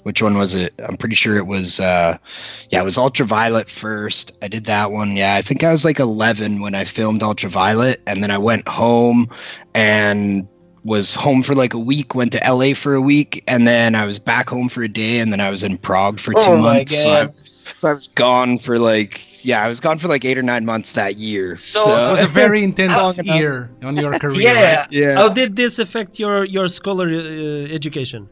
[0.04, 0.72] which one was it?
[0.88, 2.16] I'm pretty sure it was uh
[2.70, 4.38] yeah it was ultraviolet first.
[4.42, 8.00] I did that one yeah i think i was like 11 when i filmed ultraviolet
[8.06, 9.28] and then i went home
[9.74, 10.48] and
[10.84, 14.06] was home for like a week went to la for a week and then i
[14.06, 16.62] was back home for a day and then i was in prague for two Oh
[16.62, 16.96] months.
[17.02, 20.38] So I, so I was gone for like yeah i was gone for like eight
[20.38, 24.40] or nine months that year So- It was a very intense year on your career.
[24.40, 24.80] Yeah.
[24.80, 24.92] right?
[24.92, 28.28] yeah How did this affect your your scholar uh, education?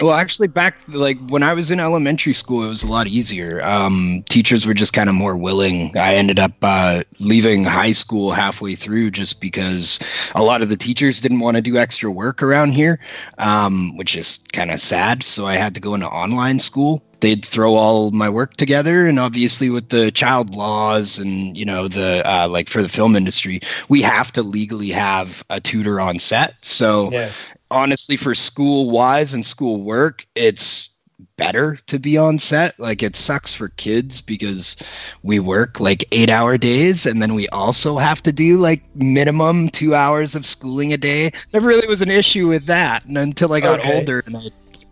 [0.00, 3.60] Well, actually, back like when I was in elementary school, it was a lot easier.
[3.62, 5.96] Um, teachers were just kind of more willing.
[5.96, 10.00] I ended up uh, leaving high school halfway through just because
[10.34, 12.98] a lot of the teachers didn't want to do extra work around here,
[13.38, 15.22] um, which is kind of sad.
[15.22, 17.02] So I had to go into online school.
[17.20, 21.86] They'd throw all my work together, and obviously with the child laws and you know
[21.86, 26.18] the uh, like for the film industry, we have to legally have a tutor on
[26.18, 26.54] set.
[26.64, 27.30] So Yeah.
[27.72, 30.90] Honestly for school wise and school work it's
[31.36, 34.76] better to be on set like it sucks for kids because
[35.22, 39.68] we work like eight hour days and then we also have to do like minimum
[39.70, 43.52] two hours of schooling a day there really was an issue with that and until
[43.52, 43.90] i got Okay.
[43.94, 44.40] older and i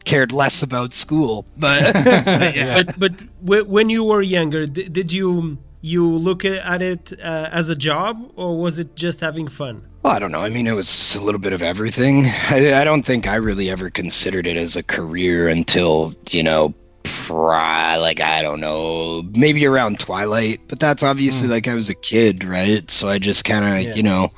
[0.04, 1.94] cared less about school but
[2.54, 3.12] yeah But but
[3.44, 7.76] w- when you were younger, d- did you you look at it uh, as a
[7.76, 9.86] job or was it just having fun?
[10.02, 10.40] Well, I don't know.
[10.40, 12.24] I mean, it was a little bit of everything.
[12.48, 16.72] I, I don't think I really ever considered it as a career until, you know,
[17.02, 20.60] pri- like, I don't know, maybe around Twilight.
[20.68, 21.52] But that's obviously hmm.
[21.52, 22.90] like I was a kid, right?
[22.90, 23.94] So I just kind of, Yeah.
[23.94, 24.32] you know,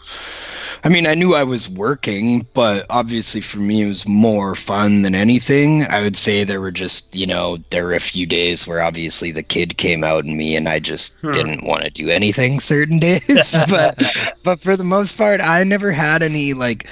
[0.84, 5.02] I mean, I knew I was working, but obviously for me, it was more fun
[5.02, 5.84] than anything.
[5.84, 9.30] I would say there were just, you know, there were a few days where obviously
[9.30, 12.98] the kid came out in me and I just didn't want to do anything certain
[12.98, 13.54] days.
[13.70, 14.02] but,
[14.42, 16.88] but for the most part, I never had any like,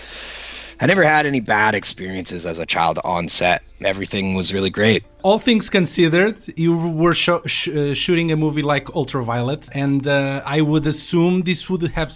[0.80, 3.62] I never had any bad experiences as a child on set.
[3.82, 5.04] Everything was really great.
[5.22, 10.42] All things considered, you were sho- sh- uh, shooting a movie like Ultraviolet, and uh,
[10.46, 12.10] I would assume this would have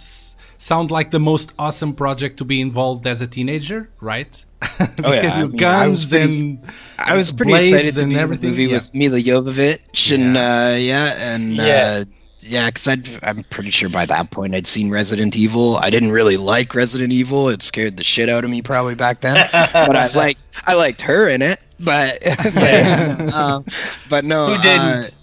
[0.65, 4.43] sound like the most awesome project to be involved as a teenager, right?
[4.59, 5.33] because Oh, yeah.
[5.35, 6.59] I you mean, I was pretty- and
[6.97, 8.73] I was pretty excited to and be in the movie yeah.
[8.73, 11.63] with Milla Jovovich and uh, yeah, and Yeah.
[11.63, 12.05] uh,
[12.39, 12.87] yeah, because
[13.23, 15.77] I'm pretty sure by that point I'd seen Resident Evil.
[15.77, 19.21] I didn't really like Resident Evil; it scared the shit out of me probably back
[19.21, 19.47] then.
[19.51, 22.19] but I like I liked her in it, but
[22.53, 23.61] but, uh,
[24.09, 25.15] but no, Who didn't?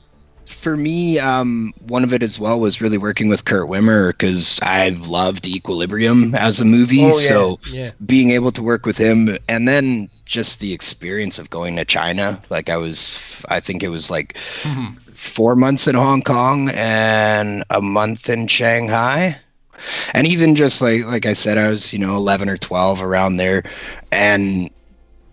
[0.52, 4.60] For me, um, one of it as well was really working with Kurt Wimmer because
[4.62, 7.04] I've loved Equilibrium as a movie.
[7.04, 7.90] Oh, yeah, so yeah.
[8.06, 12.42] being able to work with him and then just the experience of going to China.
[12.50, 17.80] Like I was, I think it was like four months in Hong Kong and a
[17.80, 19.38] month in Shanghai.
[20.14, 23.36] And even just like like I said, I was you know eleven or twelve around
[23.36, 23.64] there,
[24.12, 24.70] and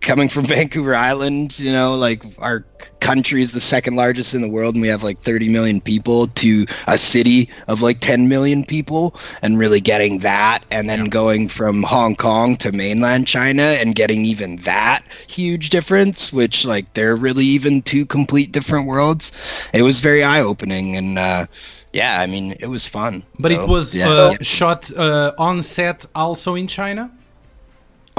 [0.00, 2.64] coming from Vancouver Island, you know, like our
[3.00, 6.26] country is the second largest in the world and we have like 30 million people
[6.28, 11.48] to a city of like 10 million people and really getting that and then going
[11.48, 17.16] from Hong Kong to mainland China and getting even that huge difference which like they're
[17.16, 19.32] really even two complete different worlds
[19.72, 21.46] it was very eye opening and uh
[21.92, 24.08] yeah I mean it was fun But So, it was yeah.
[24.08, 27.10] uh, shot uh, on set also in China.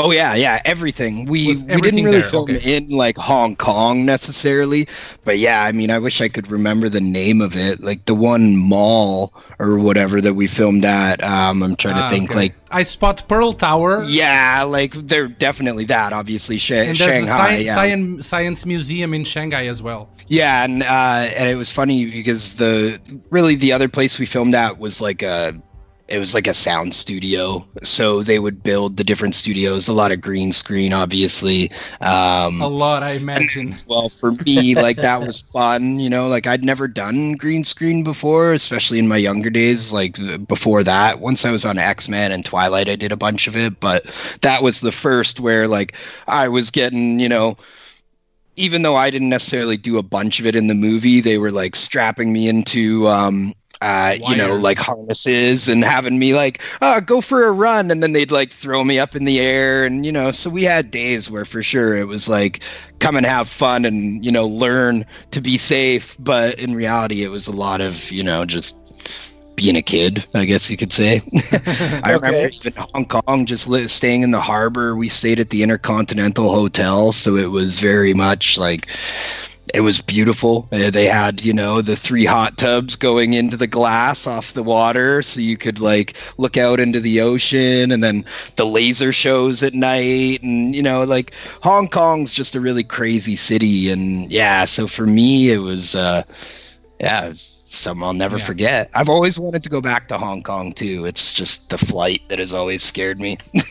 [0.03, 1.25] Oh yeah, yeah, everything.
[1.25, 2.75] We Was we didn't really there, film okay.
[2.77, 4.87] in like Hong Kong necessarily,
[5.23, 7.81] but yeah, I mean, I wish I could remember the name of it.
[7.81, 11.23] Like the one mall or whatever that we filmed at.
[11.23, 12.29] Um, I'm trying Ah, to think.
[12.31, 12.39] okay.
[12.39, 14.03] Like I spot Pearl Tower.
[14.07, 16.13] yeah, like they're definitely that.
[16.13, 17.57] Obviously, Sha- And there's Shanghai.
[17.57, 17.75] the yeah.
[17.75, 20.09] science, science museum in Shanghai as well.
[20.27, 24.55] Yeah, and uh, and it was funny because the really the other place we filmed
[24.55, 25.53] at was like a
[26.11, 27.65] it was like a sound studio.
[27.83, 31.71] So they would build the different studios, a lot of green screen, obviously.
[32.01, 33.73] Um, A lot, I imagine.
[33.87, 38.03] well for me like that was fun you know like i'd never done green screen
[38.03, 42.45] before especially in my younger days like before that once i was on x-men and
[42.45, 44.03] twilight i did a bunch of it but
[44.41, 45.95] that was the first where like
[46.27, 47.55] i was getting you know
[48.55, 51.51] even though i didn't necessarily do a bunch of it in the movie they were
[51.51, 57.01] like strapping me into um uh, you know, like harnesses and having me like, oh,
[57.01, 57.91] go for a run.
[57.91, 59.85] And then they'd like throw me up in the air.
[59.85, 62.61] And, you know, so we had days where for sure it was like,
[62.99, 66.15] come and have fun and, you know, learn to be safe.
[66.19, 68.75] But in reality, it was a lot of, you know, just
[69.55, 71.21] being a kid, I guess you could say.
[72.03, 72.49] I remember Okay.
[72.51, 74.95] even Hong Kong, just li- staying in the harbor.
[74.95, 77.11] We stayed at the Intercontinental Hotel.
[77.11, 78.87] So it was very much like,
[79.73, 80.67] it was beautiful.
[80.71, 84.63] Uh, They had, you know, the three hot tubs going into the glass off the
[84.63, 88.25] water so you could like look out into the ocean and then
[88.57, 93.35] the laser shows at night and you know, like Hong Kong's just a really crazy
[93.35, 96.23] city and yeah, so for me it was uh
[96.99, 98.45] yeah, it's something I'll never Yeah.
[98.45, 98.89] forget.
[98.93, 101.05] I've always wanted to go back to Hong Kong too.
[101.05, 103.37] It's just the flight that has always scared me.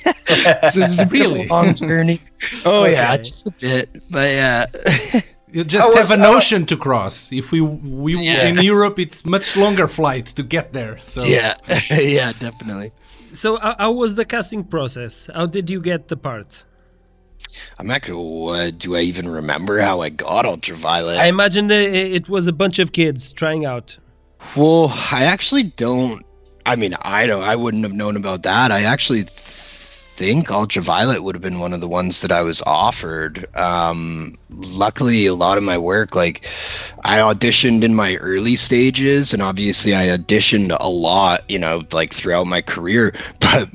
[0.66, 1.46] So it's a a Really?
[1.48, 2.18] long journey.
[2.64, 3.90] Oh yeah, just a bit.
[4.10, 4.66] But yeah.
[5.52, 7.32] You just was- have an I- ocean to cross.
[7.32, 8.46] If we we Yeah.
[8.48, 10.98] in Europe, it's much longer flight to get there.
[11.04, 11.54] So yeah
[11.90, 12.90] yeah definitely
[13.32, 15.28] So, how, how was the casting process?
[15.34, 16.64] How did you get the part?
[17.78, 21.82] i'm not gonna uh, do i even remember how i got ultraviolet I imagine that
[22.18, 23.98] it was a bunch of kids trying out.
[24.56, 26.24] well i actually don't
[26.66, 29.24] i mean i don't i wouldn't have known about that i actually
[30.20, 35.24] think ultraviolet would have been one of the ones that i was offered um luckily
[35.24, 36.44] a lot of my work like
[37.04, 42.12] i auditioned in my early stages and obviously i auditioned a lot you know like
[42.12, 43.66] throughout my career but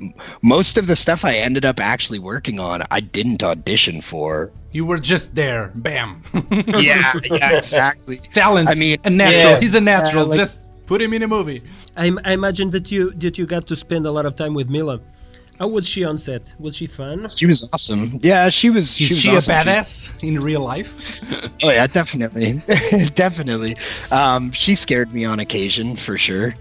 [0.44, 4.86] most of the stuff i ended up actually working on i didn't audition for you
[4.86, 5.72] were just there.
[5.74, 6.22] Bam.
[6.78, 8.68] yeah yeah exactly Talent.
[8.68, 9.54] I mean, a natural.
[9.54, 9.60] yeah.
[9.62, 10.24] He's a natural.
[10.24, 11.62] Uh, like- just put him in a movie.
[11.96, 14.70] I, I imagine that you that you got to spend a lot of time with
[14.70, 15.00] Milla.
[15.60, 16.54] How was she on set?
[16.60, 17.28] Was she fun?
[17.36, 18.20] She was awesome.
[18.22, 19.00] Yeah, she was.
[19.00, 19.54] Is was she, a awesome.
[19.64, 21.22] She's- badass in real life?
[21.64, 22.62] Oh yeah, definitely,
[23.16, 23.76] definitely.
[24.12, 26.54] Um, she scared me on occasion for sure.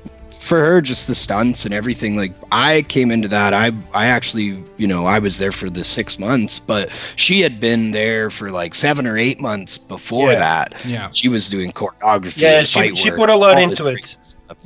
[0.45, 2.17] For her, just the stunts and everything.
[2.17, 3.55] Like I came into that.
[3.55, 7.61] I I actually, you know, I was there for the six months, but she had
[7.61, 10.39] been there for like seven or eight months before Yeah.
[10.39, 10.75] that.
[10.85, 11.09] Yeah.
[11.09, 12.43] She was doing choreography.
[12.43, 14.17] Yeah, and she- fight she work, put a lot into it.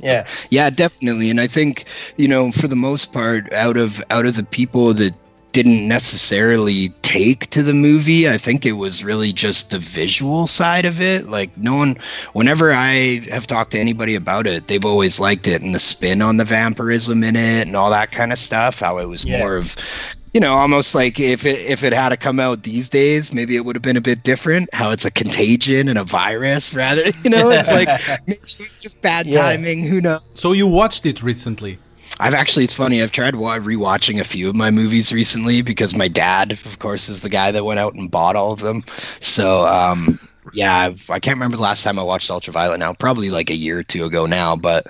[0.01, 0.25] Yeah.
[0.49, 4.35] yeah definitely and i think you know for the most part out of out of
[4.35, 5.13] the people that
[5.51, 10.85] didn't necessarily take to the movie i think it was really just the visual side
[10.85, 11.95] of it like no one
[12.33, 16.21] whenever i have talked to anybody about it they've always liked it and the spin
[16.21, 19.39] on the vampirism in it and all that kind of stuff how it was Yeah.
[19.39, 19.83] more of you
[20.31, 23.55] you know, almost like if it if it had to come out these days, maybe
[23.55, 24.69] it would have been a bit different.
[24.75, 27.01] How it's a contagion and a virus, rather.
[27.23, 27.87] You know, it's like
[28.27, 29.41] maybe it's just bad Yeah.
[29.41, 29.83] timing.
[29.83, 30.21] Who knows?
[30.35, 31.79] So you watched it recently.
[32.19, 33.01] I've actually, it's funny.
[33.01, 37.21] I've tried rewatching a few of my movies recently because my dad, of course, is
[37.21, 38.83] the guy that went out and bought all of them.
[39.19, 40.19] So, um,
[40.53, 42.79] yeah, I've, I can't remember the last time I watched Ultraviolet.
[42.79, 44.87] Now, probably like a year or two ago now, but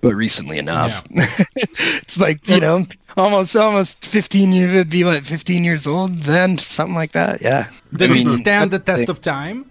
[0.00, 1.02] but recently enough.
[1.10, 4.74] it's like you know, almost almost fifteen years.
[4.74, 7.40] It'd be what fifteen years old then, something like that.
[7.40, 7.68] Yeah.
[7.94, 9.64] Does I it stand the test of time?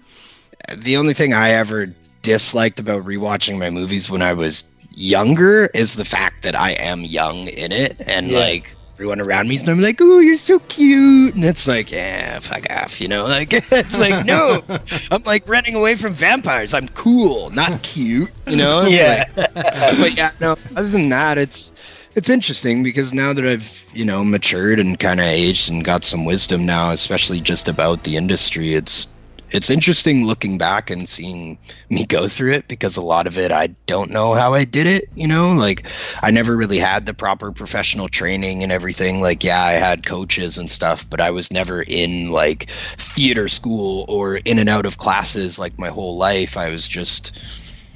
[0.76, 4.64] the only thing I ever disliked about rewatching my movies when I was
[4.96, 8.40] younger is the fact that I am young in it and Yeah.
[8.40, 12.38] like everyone around me is I'm like, oh, you're so cute, and it's like, yeah,
[12.40, 14.64] fuck off, you know, like it's like no,
[15.12, 16.74] I'm like running away from vampires.
[16.74, 18.84] I'm cool, not cute, you know.
[18.86, 19.26] It's Yeah.
[19.36, 19.54] like-
[20.00, 20.56] but yeah, no.
[20.76, 21.74] Other than that, it's
[22.16, 26.06] it's interesting because now that I've you know matured and kind of aged and got
[26.06, 29.08] some wisdom now, especially just about the industry, it's
[29.54, 31.58] it's interesting looking back and seeing
[31.89, 34.88] me go through it because a lot of it I don't know how I did
[34.88, 35.88] it, you know, like
[36.24, 39.22] I never really had the proper professional training and everything.
[39.22, 44.06] Like yeah, I had coaches and stuff, but I was never in like theater school
[44.10, 46.58] or in and out of classes like my whole life.
[46.58, 47.32] I was just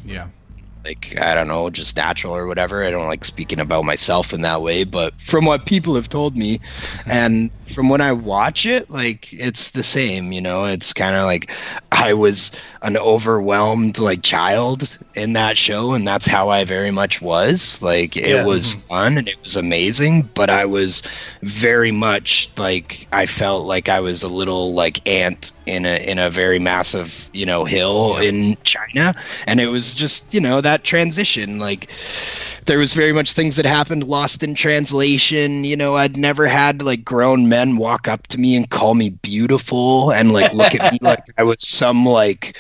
[0.04, 0.30] Yeah.
[0.86, 2.84] Like I don't know, just natural or whatever.
[2.84, 6.38] I don't like speaking about myself in that way, but from what people have told
[6.38, 6.60] me
[7.06, 10.66] and from when I watch it, like it's the same, you know.
[10.66, 11.52] It's kind of like
[11.92, 12.52] I was
[12.84, 17.82] an overwhelmed like child in that show and that's how I very much was.
[17.82, 18.46] Like it Yeah.
[18.46, 18.90] was mm-hmm.
[18.90, 21.04] fun and it was amazing, but I was
[21.42, 26.20] very much like I felt like I was a little like ant in a in
[26.20, 29.16] a very massive, you know, hill in China
[29.48, 31.60] and it was just, you know, that transition.
[31.60, 31.90] Like
[32.66, 35.64] there was very much things that happened lost in translation.
[35.64, 39.10] You know i'd never had like grown men walk up to me and call me
[39.10, 42.58] beautiful and like look at me like i was some like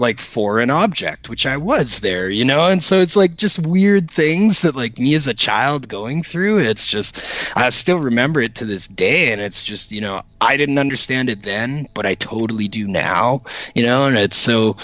[0.00, 2.68] like foreign object which i was there you know?
[2.68, 6.58] And so it's like just weird things that like me as a child going through.
[6.58, 7.20] It's just
[7.56, 11.28] i still remember it to this day and it's just you know i didn't understand
[11.28, 13.42] it then but i totally do now
[13.74, 14.06] you know?
[14.06, 14.74] And it's so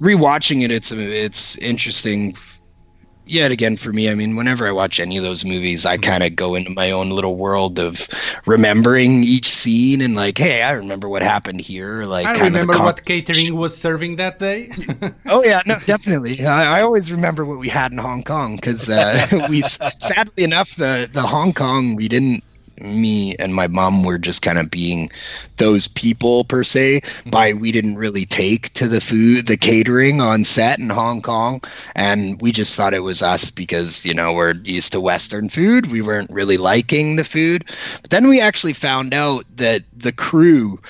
[0.00, 2.34] rewatching it it's it's interesting
[3.26, 4.10] yet again for me.
[4.10, 6.90] I mean whenever i watch any of those movies i kind of go into my
[6.90, 8.08] own little world of
[8.46, 12.52] remembering each scene and like hey i remember what happened here like I kind of
[12.52, 14.70] the remember con- what catering was serving that day.
[15.26, 16.44] oh yeah no definitely.
[16.44, 20.76] I, I always remember what we had in hong kong because uh, we sadly enough
[20.76, 22.42] the the hong kong we didn't
[22.80, 25.10] me and my mom were just kind of being
[25.56, 27.30] those people per se mm-hmm.
[27.30, 31.60] by we didn't really take to the food the catering on set in hong kong.
[31.94, 35.90] And we just thought it was us because you know we're used to western food.
[35.90, 37.64] We weren't really liking the food.
[38.02, 40.80] But then we actually found out that the crew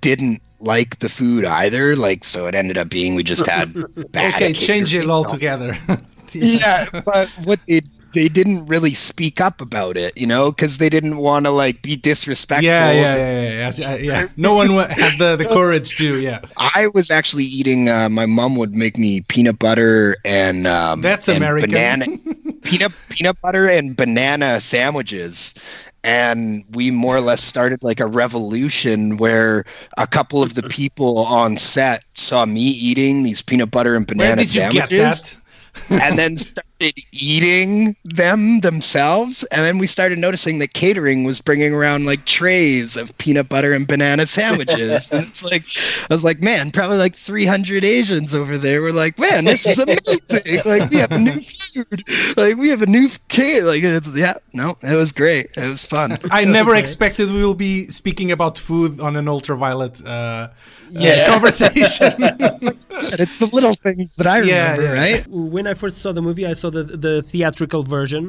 [0.00, 1.96] didn't like the food either.
[1.96, 3.72] Like so it ended up being we just had
[4.12, 5.10] bad okay, change it catering.
[5.10, 5.78] altogether.
[6.32, 7.80] yeah but what they
[8.14, 11.82] they didn't really speak up about it you know because they didn't want to like
[11.82, 14.28] be disrespectful Yeah, yeah, yeah, yeah, uh, yeah.
[14.36, 16.40] No one had the, the courage to, yeah.
[16.56, 17.88] I was actually eating.
[17.88, 21.70] Uh, my mom would make me peanut butter and um, That's and American.
[21.70, 22.06] banana
[22.62, 25.54] peanut peanut butter and banana sandwiches.
[26.02, 29.64] And we more or less started like a revolution where
[29.96, 34.36] a couple of the people on set saw me eating these peanut butter and banana
[34.44, 36.02] did you sandwiches get that?
[36.02, 36.36] and then
[36.84, 39.44] started eating them themselves.
[39.44, 43.72] And then we started noticing that catering was bringing around like trays of peanut butter
[43.72, 45.10] and banana sandwiches.
[45.12, 45.64] and it's like,
[46.10, 49.78] I was like, man, probably like 300 Asians over there were like, man, this is
[49.78, 50.60] amazing.
[50.64, 52.04] like, we have a new food.
[52.36, 53.62] Like, we have a new cake.
[53.64, 55.46] Like, it's, yeah, no, it was great.
[55.56, 56.18] It was fun.
[56.30, 60.48] I never expected we will be speaking about food on an ultraviolet uh,
[60.90, 61.10] Yeah.
[61.10, 62.12] uh, conversation.
[63.18, 65.00] It's the little things that I Yeah, remember, yeah.
[65.02, 65.26] right?
[65.28, 68.24] when I first saw the movie, I saw the the theatrical version,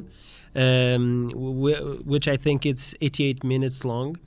[0.55, 1.31] um,
[2.11, 4.17] which I think it's 88 minutes long.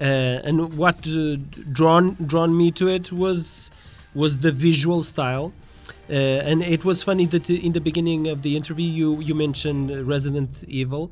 [0.00, 1.36] Uh, and what uh,
[1.72, 3.70] drawn drawn me to it was
[4.14, 5.52] was the visual style.
[6.10, 9.90] Uh, and it was funny that in the beginning of the interview you you mentioned
[10.06, 11.10] Resident Evil,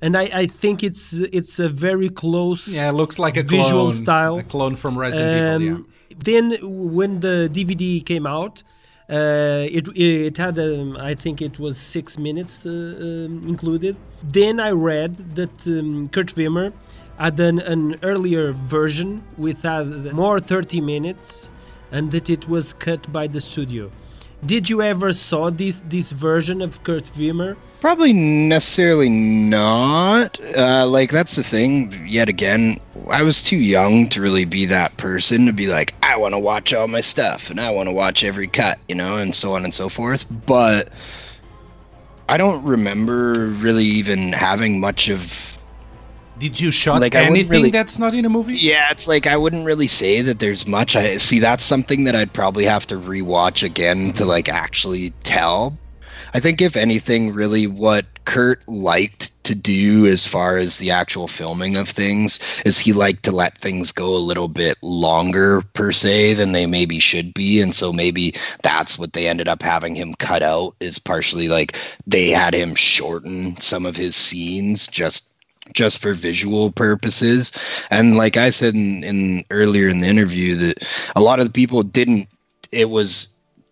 [0.00, 3.86] and I, I think it's it's a very close yeah, it looks like a visual
[3.86, 4.38] clone, style.
[4.38, 5.72] A clone from Resident Evil, yeah.
[5.74, 5.86] Um,
[6.18, 8.62] Then when the DVD came out,
[9.08, 13.96] uh, it it had um, I think it was six minutes uh, um, included.
[14.22, 16.72] Then I read that um, Kurt Wimmer
[17.18, 21.50] had an, an earlier version with uh, more 30 minutes,
[21.92, 23.90] and that it was cut by the studio
[24.46, 27.56] Did you ever saw this this version of Kurt Wimmer?
[27.80, 30.38] Probably necessarily not.
[30.56, 31.92] Uh, like that's the thing.
[32.06, 32.76] Yet again,
[33.10, 36.38] I was too young to really be that person to be like, I want to
[36.38, 39.54] watch all my stuff and I want to watch every cut, you know, and so
[39.54, 40.26] on and so forth.
[40.46, 40.90] But
[42.28, 45.55] I don't remember really even having much of
[46.38, 48.54] Did you shot Like, anything really- that's not in a movie?
[48.54, 50.94] Yeah, it's like I wouldn't really say that there's much.
[50.96, 55.76] I see that's something that I'd probably have to rewatch again to like actually tell.
[56.34, 61.28] I think if anything, really what Kurt liked to do as far as the actual
[61.28, 65.92] filming of things is he liked to let things go a little bit longer per
[65.92, 67.60] se than they maybe should be.
[67.60, 71.76] And so maybe that's what they ended up having him cut out is partially like
[72.06, 75.32] they had him shorten some of his scenes just
[75.72, 77.52] just for visual purposes.
[77.90, 81.52] And like I said in, in earlier in the interview, that a lot of the
[81.52, 82.28] people didn't.
[82.72, 83.28] It was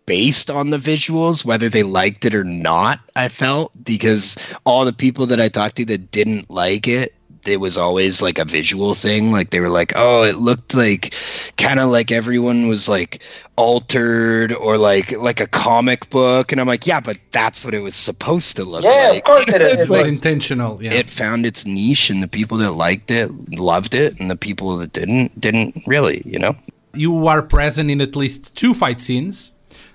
[0.06, 3.00] based on the visuals, whether they liked it or not.
[3.16, 7.14] I felt because all the people that I talked to that didn't like it.
[7.46, 9.32] It was always like a visual thing.
[9.32, 11.14] Like they were like, "Oh, it looked like
[11.58, 13.22] kind of like everyone was like
[13.56, 17.80] altered or like like a comic book." And I'm like, "Yeah, but that's what it
[17.80, 19.72] was supposed to look Yeah, like." Yeah, of course it is.
[19.72, 20.82] It It's was like- intentional.
[20.82, 20.92] Yeah.
[20.94, 24.76] it found its niche and the people that liked it loved it and the people
[24.78, 26.54] that didn't didn't really you know
[26.94, 29.50] you are present in at least two fight scenes.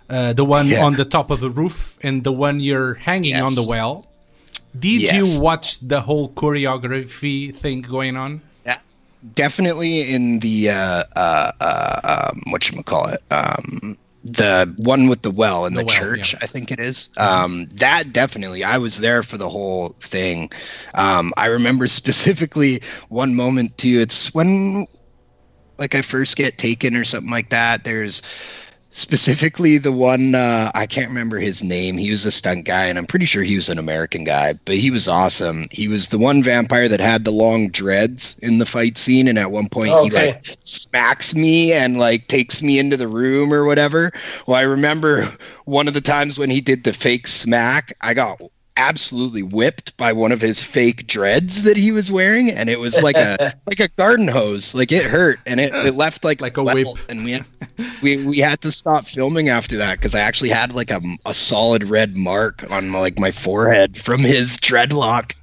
[0.09, 0.83] Uh, the one Yeah.
[0.83, 3.69] on the top of the roof and the one you're hanging on the Yes.
[3.69, 4.05] well.
[4.77, 5.13] Did Yes.
[5.13, 8.41] you watch the whole choreography thing going on?
[8.65, 8.77] yeah
[9.35, 15.21] definitely in the uh uh, uh um what you call it um the one with
[15.23, 16.39] the well in The the, well, church yeah.
[16.41, 20.51] i think it is um that definitely i was there for the whole thing
[20.95, 24.85] um i remember specifically one moment too it's when
[25.77, 28.21] like i first get taken or something like that there's
[28.89, 31.97] specifically the one uh, I can't remember his name.
[31.97, 34.75] He was a stunt guy, and I'm pretty sure he was an American guy, but
[34.75, 35.67] he was awesome.
[35.71, 39.37] He was the one vampire that had the long dreads in the fight scene, and
[39.39, 40.11] at one point he Okay.
[40.11, 44.11] like smacks me and like takes me into the room or whatever.
[44.47, 45.25] Well, I remember
[45.65, 48.39] one of the times when he did the fake smack, I got
[48.79, 53.01] absolutely whipped by one of his fake dreads that he was wearing and it was
[53.01, 56.55] like a like a garden hose like it hurt and it, it left like Like
[56.57, 56.97] a well, whip.
[57.09, 57.45] and we had,
[58.01, 61.33] we we had to stop filming after that because I actually had like a, a
[61.33, 65.33] solid red mark on my, like my forehead from his dreadlock,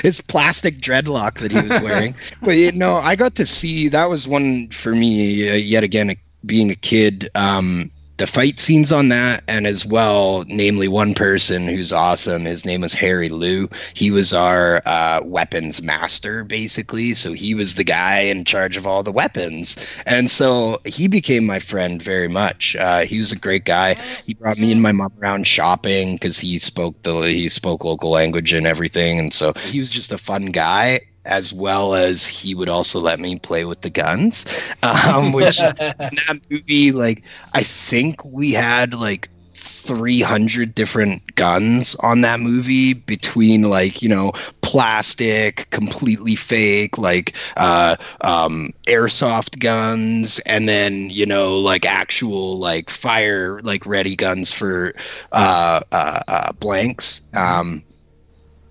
[0.02, 2.14] his plastic dreadlock that he was wearing.
[2.42, 6.14] but you know, I got to see that was one for me uh, yet again
[6.46, 7.28] being a kid.
[7.34, 12.44] Um, the fight scenes on that, and as well, namely one person who's awesome.
[12.44, 13.68] His name was Harry Liu.
[13.94, 17.14] He was our uh, weapons master, basically.
[17.14, 21.46] So he was the guy in charge of all the weapons, and so he became
[21.46, 22.76] my friend very much.
[22.76, 23.94] Uh, he was a great guy.
[24.26, 28.10] He brought me and my mom around shopping because he spoke the he spoke local
[28.10, 31.00] language and everything, and so he was just a fun guy.
[31.28, 34.46] As well as he would also let me play with the guns,
[34.82, 35.62] um, which
[36.10, 37.22] in that movie, like
[37.52, 44.32] I think we had like 300 different guns on that movie between like you know
[44.62, 52.90] plastic completely fake like uh um airsoft guns and then you know like actual like
[52.90, 54.94] fire like ready guns for
[55.32, 57.22] uh uh, uh blanks.
[57.34, 57.82] Um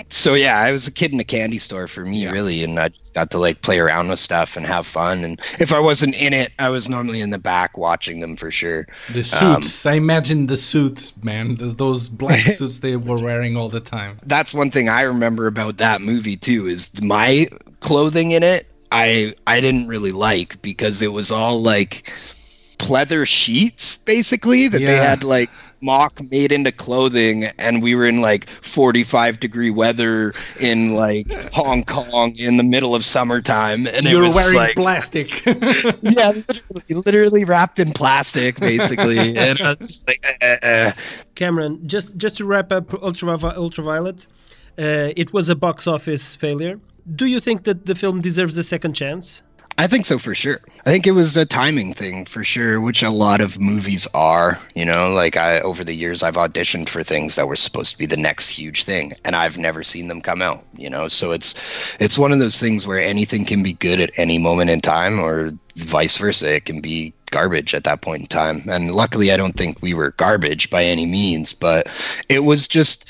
[0.09, 2.31] so yeah, I was a kid in a candy store for me, Yeah.
[2.31, 5.23] really, and I just got to like play around with stuff and have fun.
[5.23, 8.49] And if I wasn't in it, I was normally in the back watching them for
[8.51, 8.87] sure.
[9.11, 9.85] The Um, suits.
[9.85, 11.57] I imagine the suits, man.
[11.57, 14.17] Th- Those black suits they were wearing all the time.
[14.25, 17.47] That's one thing I remember about that movie too is my
[17.81, 18.65] clothing in it.
[18.91, 22.09] I I didn't really like because it was all like
[22.79, 25.49] pleather sheets basically that they had like
[25.81, 31.83] mock made into clothing and we were in like 45 degree weather in like Hong
[31.83, 35.45] Kong in the middle of summertime and it You're was wearing like plastic.
[36.01, 39.37] yeah, literally, literally wrapped in plastic, basically.
[39.37, 40.91] and I was just like, uh, uh, uh.
[41.35, 44.27] Cameron, just just to wrap up Ultravi- Ultraviolet,
[44.77, 46.79] uh, it was a box office failure.
[47.15, 49.43] Do you think that the film deserves a second chance?
[49.79, 50.59] I think so for sure.
[50.87, 54.59] I think it was a timing thing for sure, which a lot of movies are.
[54.73, 57.97] You know, like I over the years I've auditioned for things that were supposed to
[57.97, 60.65] be the next huge thing, and I've never seen them come out.
[60.75, 61.53] You know, so it's
[61.99, 65.19] it's one of those things where anything can be good at any moment in time,
[65.19, 66.55] or vice versa.
[66.55, 68.63] It can be garbage at that point in time.
[68.67, 71.87] And luckily, I don't think we were garbage by any means, but
[72.29, 73.07] it was just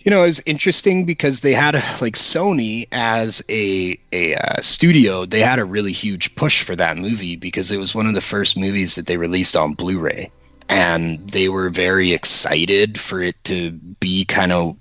[0.00, 5.24] you know, it was interesting because they had like Sony as a a uh, studio.
[5.24, 8.20] They had a really huge push for that movie because it was one of the
[8.20, 10.30] first movies that they released on Blu-ray.
[10.68, 14.76] and they were very excited for it to be kind of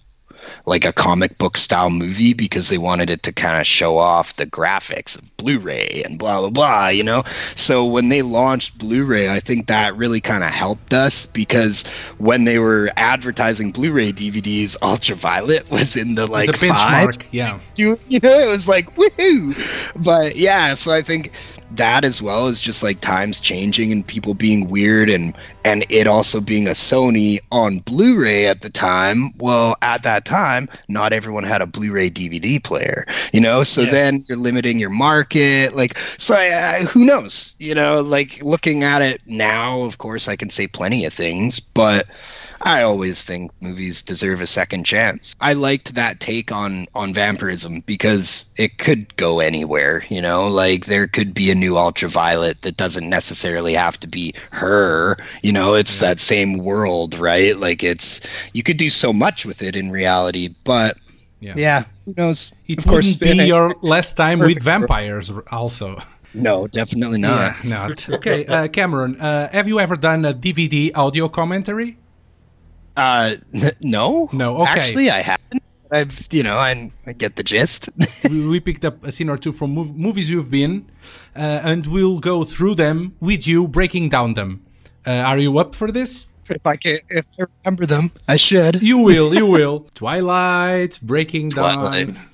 [0.65, 4.35] like a comic book style movie because they wanted it to kind of show off
[4.35, 7.23] the graphics of Blu-ray and blah blah blah, you know.
[7.55, 11.85] So when they launched Blu-ray, I think that really kind of helped us because
[12.17, 17.09] when they were advertising Blu-ray DVDs, Ultraviolet was in the like a five.
[17.09, 17.25] benchmark.
[17.31, 17.59] Yeah.
[17.77, 19.55] You know, it was like woohoo.
[20.03, 21.31] But yeah, so I think
[21.71, 26.07] that as well as just like times changing and people being weird and and it
[26.07, 29.31] also being a Sony on Blu-ray at the time.
[29.37, 33.63] Well, at that time, not everyone had a Blu-ray DVD player, you know.
[33.63, 33.91] So Yeah.
[33.91, 35.75] then you're limiting your market.
[35.75, 37.53] Like, so I, I, who knows?
[37.59, 41.59] You know, like looking at it now, of course, I can say plenty of things,
[41.59, 42.07] but.
[42.63, 45.35] I always think movies deserve a second chance.
[45.41, 50.85] I liked that take on on vampirism because it could go anywhere, you know, like
[50.85, 55.75] there could be a new ultraviolet that doesn't necessarily have to be her, you know,
[55.75, 57.57] it's that same world, right?
[57.57, 58.21] Like it's
[58.53, 60.97] you could do so much with it in reality, but
[61.39, 61.53] Yeah.
[61.55, 62.51] yeah, who knows?
[62.67, 64.65] It of course, wouldn't be spin- your last time with Perfect.
[64.65, 66.01] vampires, also.
[66.33, 67.53] no, definitely not.
[67.63, 68.09] Yeah, not.
[68.09, 71.97] Okay, uh, Cameron, uh, have you ever done a DVD audio commentary?
[72.97, 74.71] Uh, n- no, No, okay.
[74.71, 75.63] Actually, I haven't.
[75.89, 77.87] I've, you know, I, I get the gist.
[78.29, 80.89] we, we picked up a scene or two from mov- movies you've been,
[81.35, 84.65] uh, and we'll go through them with you, breaking down them.
[85.05, 86.27] Uh, are you up for this?
[86.49, 88.81] if I can, if I remember them, I should.
[88.81, 89.81] You will, you will.
[89.95, 92.13] Twilight, Breaking Twilight.
[92.13, 92.27] Down.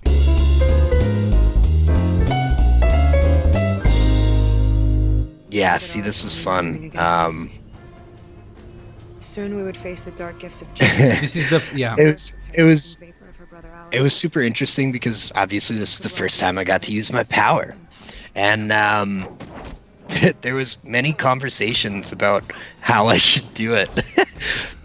[5.50, 6.92] Yeah, see, this was fun.
[6.96, 7.50] Um,
[9.34, 10.96] Soon we would face the dark gifts of Jane.
[10.96, 11.96] This is the yeah.
[11.98, 13.96] it was, it was, vapor of her brother Alec.
[13.96, 17.12] it was super interesting because obviously this is the first time I got to use
[17.12, 17.74] my power,
[18.36, 19.26] and um,
[20.42, 22.44] there was many conversations about
[22.82, 23.90] how I should do it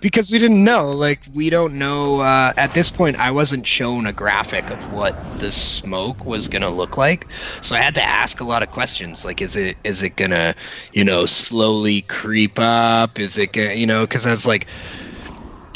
[0.00, 0.90] because we didn't know.
[0.90, 3.16] Like we don't know uh, at this point.
[3.18, 7.30] I wasn't shown a graphic of what the smoke was gonna look like,
[7.60, 9.24] so I had to ask a lot of questions.
[9.24, 10.54] Like, is it is it gonna,
[10.92, 13.18] you know, slowly creep up?
[13.18, 14.66] Is it gonna, you know, because I was like.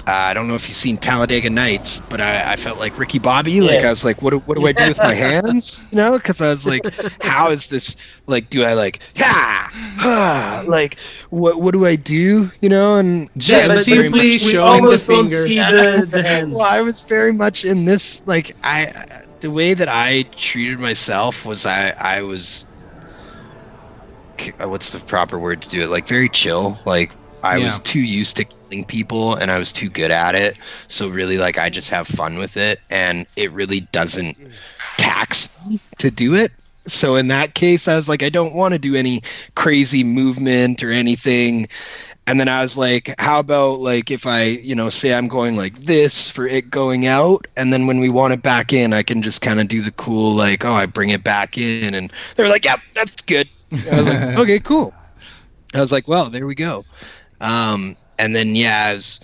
[0.05, 3.21] Uh, I don't know if you've seen Talladega Nights, but I, I felt like Ricky
[3.21, 3.61] Bobby.
[3.61, 5.89] Like I was like, what do, what do I do with my hands?
[5.93, 6.83] You know, because I was like,
[7.23, 7.97] how is this?
[8.27, 10.99] Like, do I like, ha, ha, like,
[11.31, 12.51] what what do I do?
[12.61, 15.37] You know, and Just I was very simply we showing the almost don't finger.
[15.37, 16.57] see the, the hands.
[16.57, 18.27] well, I was very much in this.
[18.27, 18.93] Like, I
[19.41, 22.67] the way that I treated myself was I I was.
[24.61, 25.91] uh, What's the proper word to do it?
[25.91, 26.79] Like very chill.
[26.87, 27.13] Like
[27.43, 30.57] I was too used to killing people and I was too good at it.
[30.89, 34.37] So really, like I just have fun with it, and it really doesn't
[34.99, 36.53] tax me to do it.
[36.87, 39.23] So in that case, I was like, I don't want to do any
[39.55, 41.69] crazy movement or anything.
[42.27, 45.57] And then I was like, how about like if I, you know, say I'm going
[45.57, 49.03] like this for it going out, and then when we want it back in, I
[49.03, 52.13] can just kind of do the cool like, oh, I bring it back in, and
[52.37, 53.49] they're like, yep, that's good.
[53.91, 54.95] I was like, okay, cool.
[55.75, 56.85] I was like, well, there we go.
[57.43, 59.21] Um, and then yeah, it was,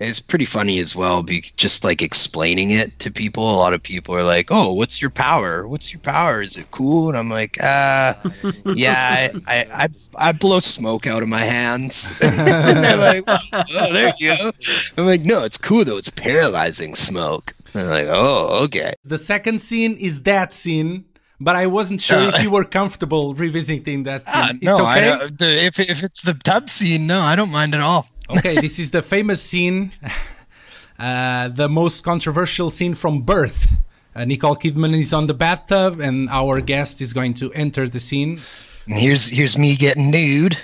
[0.00, 3.50] it was pretty funny as well, be just like explaining it to people.
[3.50, 5.66] A lot of people are like, "Oh, what's your power?
[5.66, 6.40] What's your power?
[6.40, 8.14] Is it cool?" And I'm like, "Uh,
[8.74, 9.88] yeah, I I, I,
[10.28, 14.52] I blow smoke out of my hands." and they're like, "Oh, there you go."
[14.96, 15.98] I'm like, "No, it's cool though.
[15.98, 21.06] It's paralyzing smoke." And they're like, "Oh, okay." The second scene is that scene,
[21.40, 24.34] but I wasn't sure if you were comfortable revisiting that scene.
[24.34, 25.66] Ah, it's no, okay.
[25.66, 28.08] if if it's the tub scene, no, I don't mind at all.
[28.38, 29.90] okay, this is the famous scene,
[30.98, 33.72] uh, the most controversial scene from Birth.
[34.14, 38.00] Uh, Nicole Kidman is on the bathtub, and our guest is going to enter the
[38.00, 38.40] scene.
[38.86, 40.56] And here's here's me getting nude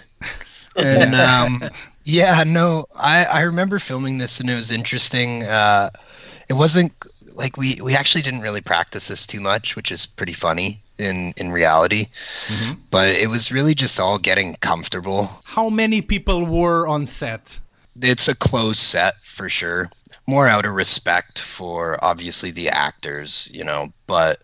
[0.76, 1.70] and um
[2.04, 5.90] yeah no i i remember filming this and it was interesting uh
[6.48, 6.92] it wasn't
[7.34, 11.34] like we we actually didn't really practice this too much which is pretty funny in
[11.36, 12.06] in reality.
[12.46, 12.72] Mm-hmm.
[12.90, 15.30] But it was really just all getting comfortable.
[15.44, 17.58] How many people were on set?
[18.02, 19.88] it's a closed set for sure.
[20.26, 24.40] More out of respect for obviously the actors you know but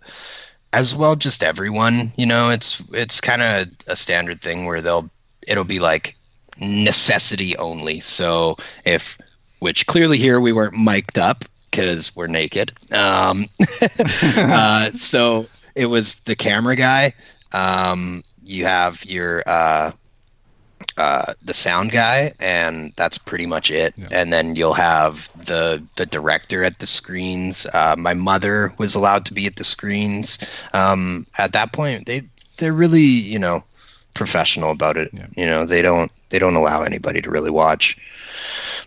[0.73, 5.11] as well just everyone you know it's it's kind of a standard thing where they'll
[5.49, 6.17] it'll be like
[6.61, 8.01] necessity only.
[8.01, 9.19] So if
[9.59, 13.47] which clearly here we weren't mic'd up because we're naked um
[14.37, 17.13] uh so it was the camera guy
[17.53, 19.93] um you have your uh
[20.97, 23.95] uh, the sound guy, and that's pretty much it.
[23.97, 24.09] Yeah.
[24.11, 27.67] And then you'll have the the director at the screens.
[27.73, 30.39] Uh, my mother was allowed to be at the screens.
[30.75, 32.23] Um, at that point, they
[32.59, 33.65] they're really you know
[34.15, 35.11] professional about it.
[35.13, 35.27] Yeah.
[35.37, 37.97] You know they don't they don't allow anybody to really watch.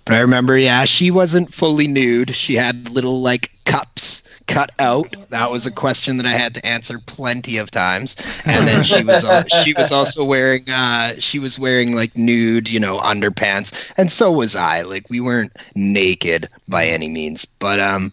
[0.05, 2.35] But I remember, yeah, she wasn't fully nude.
[2.35, 5.15] She had little like cups cut out.
[5.29, 8.15] That was a question that I had to answer plenty of times.
[8.45, 9.25] And then she was
[9.63, 13.91] she was also wearing uh she was wearing like nude, you know, underpants.
[13.97, 14.81] And so was I.
[14.81, 17.45] Like we weren't naked by any means.
[17.45, 18.11] But um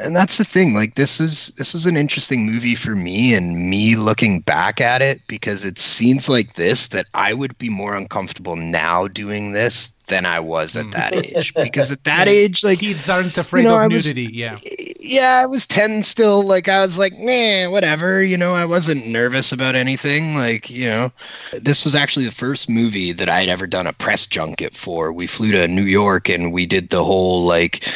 [0.00, 3.68] and that's the thing like this is this was an interesting movie for me and
[3.70, 7.94] me looking back at it because it's scenes like this that i would be more
[7.94, 10.90] uncomfortable now doing this than i was at hmm.
[10.90, 14.06] that age because at that age like Kids aren't afraid you know, I of was-
[14.06, 14.32] nudity.
[14.32, 14.56] yeah.
[15.00, 16.42] yeah, I was 10 still.
[16.42, 18.22] Like, I was like, man, whatever.
[18.22, 20.34] You know, I wasn't nervous about anything.
[20.34, 21.12] Like, you know,
[21.52, 25.12] this was actually the first movie that I'd ever done a press junket for.
[25.12, 27.86] We flew to New York and we did the whole, like,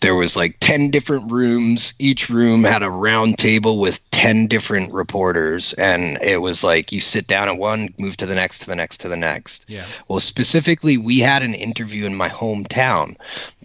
[0.00, 1.92] there was like 10 different rooms.
[1.98, 5.74] Each room had a round table with 10 different reporters.
[5.74, 8.76] And it was like, you sit down at one, move to the next, to the
[8.76, 9.66] next, to the next.
[9.68, 9.84] Yeah.
[10.08, 13.16] Well, specifically, we had an interview in my hometown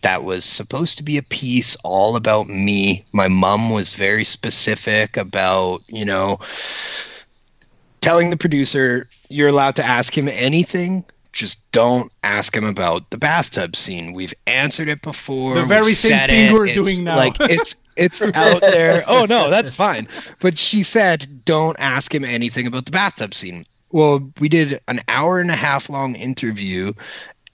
[0.01, 3.05] that was supposed to be a piece all about me.
[3.13, 6.39] My mom was very specific about, you know,
[8.01, 11.05] telling the producer, you're allowed to ask him anything.
[11.35, 14.13] Just don't ask him about the bathtub scene.
[14.13, 15.53] We've answered it before.
[15.55, 16.53] The very same thing it.
[16.53, 17.17] we're It's doing now.
[17.17, 19.03] Like it's it's out there.
[19.05, 20.07] Oh no, that's fine.
[20.39, 23.65] But she said, don't ask him anything about the bathtub scene.
[23.91, 26.93] Well, we did an hour and a half long interview,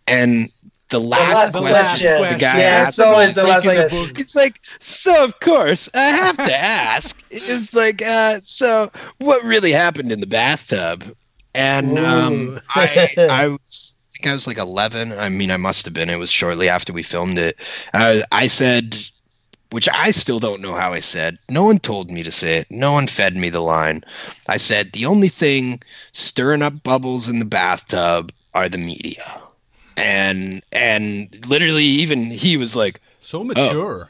[0.07, 0.51] and
[0.91, 2.33] the last, last question, question.
[2.33, 4.15] the guy Yeah, asked it's always the last like, question.
[4.17, 7.23] It's like, so of course I have to ask.
[7.31, 11.15] It's like, uh, so what really happened in the bathtub?
[11.53, 15.13] And um, I, I was, I think I was like 11.
[15.13, 16.09] I mean, I must have been.
[16.09, 17.57] It was shortly after we filmed it.
[17.93, 18.97] Uh, I said,
[19.71, 21.37] which I still don't know how I said.
[21.49, 22.67] No one told me to say it.
[22.69, 24.03] No one fed me the line.
[24.47, 25.81] I said the only thing
[26.11, 29.41] stirring up bubbles in the bathtub are the media.
[29.97, 34.09] And and literally even he was like, So mature.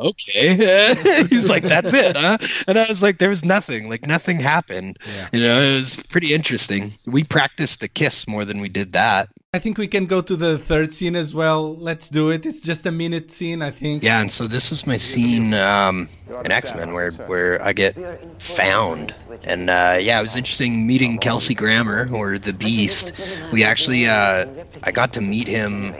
[0.00, 1.26] Okay.
[1.30, 2.38] He's like, that's it, huh?
[2.66, 3.88] And I was like, there was nothing.
[3.88, 4.98] Like nothing happened.
[5.06, 5.28] Yeah.
[5.32, 6.92] You know, it was pretty interesting.
[7.06, 9.28] We practiced the kiss more than we did that.
[9.52, 11.74] I think we can go to the third scene as well.
[11.74, 12.46] Let's do it.
[12.46, 14.04] It's just a minute scene, I think.
[14.04, 16.08] Yeah, and so this is my scene um,
[16.44, 17.96] in X Men where where I get
[18.40, 23.12] found, and uh, yeah, it was interesting meeting Kelsey Grammer or the Beast.
[23.52, 24.46] We actually uh,
[24.84, 25.96] I got to meet him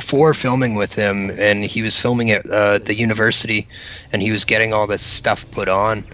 [0.00, 3.66] before filming with him, and he was filming at uh, the university,
[4.12, 6.04] and he was getting all this stuff put on,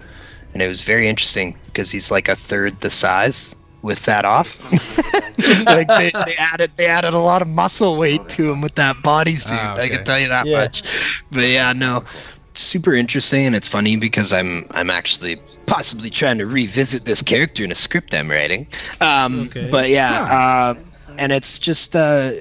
[0.53, 4.63] and it was very interesting because he's like a third the size with that off.
[5.65, 8.95] like they, they added they added a lot of muscle weight to him with that
[9.03, 9.51] bodysuit.
[9.51, 10.59] Ah, I can tell you that Yeah.
[10.59, 10.83] much.
[11.31, 12.03] But yeah, no,
[12.53, 17.65] super interesting, and it's funny because I'm I'm actually possibly trying to revisit this character
[17.65, 18.65] in a script I'm writing.
[19.01, 19.67] Um, Okay.
[19.69, 20.73] But yeah, uh,
[21.17, 22.31] and it's just uh,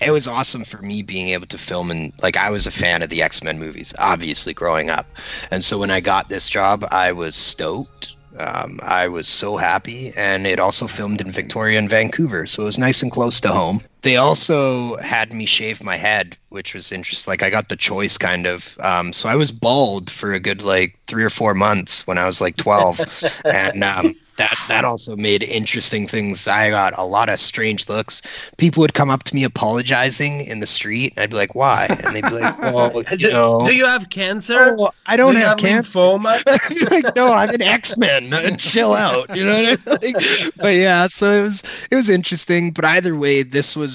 [0.00, 3.02] it was awesome for me being able to film and like I was a fan
[3.02, 5.06] of the X Men movies, obviously growing up,
[5.50, 8.16] and so when I got this job, I was stoked.
[8.38, 12.66] Um, I was so happy, and it also filmed in Victoria and Vancouver, so it
[12.66, 13.80] was nice and close to home.
[14.02, 17.30] They also had me shave my head, which was interesting.
[17.30, 18.76] Like I got the choice, kind of.
[18.80, 22.26] Um, so I was bald for a good like three or four months when I
[22.26, 23.00] was like twelve,
[23.44, 26.48] and um, that that also made interesting things.
[26.48, 28.22] I got a lot of strange looks.
[28.56, 31.86] People would come up to me apologizing in the street, and I'd be like, "Why?"
[31.90, 34.76] And they'd be like, "Well, you Do, know." do you have cancer?
[34.78, 35.98] "Oh, I don't do you have cancer.
[35.98, 36.90] lymphoma?
[36.90, 38.56] like, no, I'm an X Men.
[38.56, 39.34] Chill out.
[39.36, 40.14] You know what I mean?
[40.14, 42.70] Like, but yeah, so it was it was interesting.
[42.70, 43.89] But either way, this was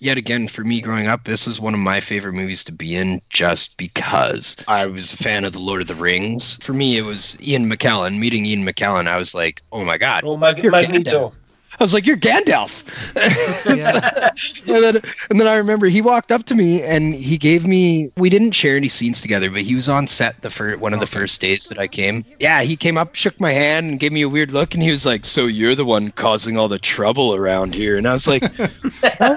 [0.00, 1.24] yet again for me growing up.
[1.24, 5.16] This was one of my favorite movies to be in, just because I was a
[5.16, 6.56] fan of the Lord of the Rings.
[6.56, 8.18] For me, it was Ian McKellen.
[8.18, 10.24] Meeting Ian McKellen, I was like, oh my god.
[10.24, 11.32] Oh, Mag- You're Magneto.
[11.80, 12.84] I was like, "You're Gandalf,"
[14.68, 18.10] and, then, and then I remember he walked up to me and he gave me.
[18.16, 21.00] We didn't share any scenes together, but he was on set the first one of
[21.00, 22.24] the first days that I came.
[22.38, 24.90] Yeah, he came up, shook my hand, and gave me a weird look, and he
[24.90, 28.28] was like, "So you're the one causing all the trouble around here?" And I was
[28.28, 28.68] like, "No,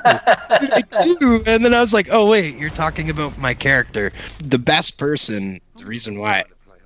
[0.06, 4.60] I do." And then I was like, "Oh wait, you're talking about my character, the
[4.60, 6.44] best person." The reason why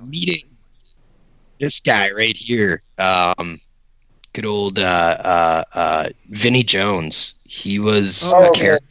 [0.08, 0.44] meeting
[1.60, 2.84] this guy right here.
[3.00, 3.60] Um,
[4.38, 7.34] good old uh, uh, uh, Vinnie Jones.
[7.46, 8.60] He was Oh, a okay.
[8.62, 8.88] character.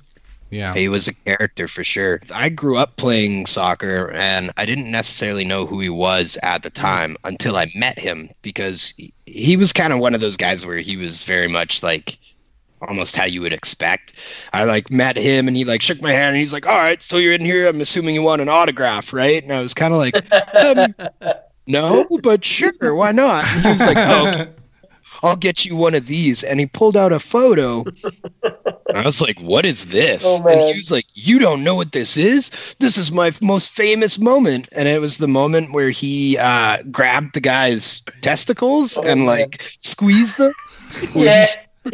[0.51, 0.75] Yeah.
[0.75, 2.21] He was a character for sure.
[2.35, 6.71] I grew up playing soccer, and I didn't necessarily know who he was at the
[6.71, 10.67] time until I met him because he, he was kind of one of those guys
[10.67, 12.19] where he was very much like
[12.83, 14.15] almost how you would expect.
[14.53, 17.01] I like met him and he like shook my hand and he's like, "All right,
[17.01, 17.69] so you're in here.
[17.69, 20.95] I'm assuming you want an autograph, right?" And I was kind of like, um,
[21.69, 24.47] "No, but sure, why not?" And he was like, "Oh,
[25.27, 26.43] I'll get you one of these.
[26.43, 27.85] And he pulled out a photo.
[28.89, 30.23] And I was like, what is this?
[30.25, 32.51] Oh, and he was like, you don't know what this is?
[32.79, 34.69] This is my f- most famous moment.
[34.77, 39.27] And it was the moment where he uh, grabbed the guy's testicles Oh, and man.
[39.27, 40.53] like squeezed them.
[41.15, 41.47] Yeah.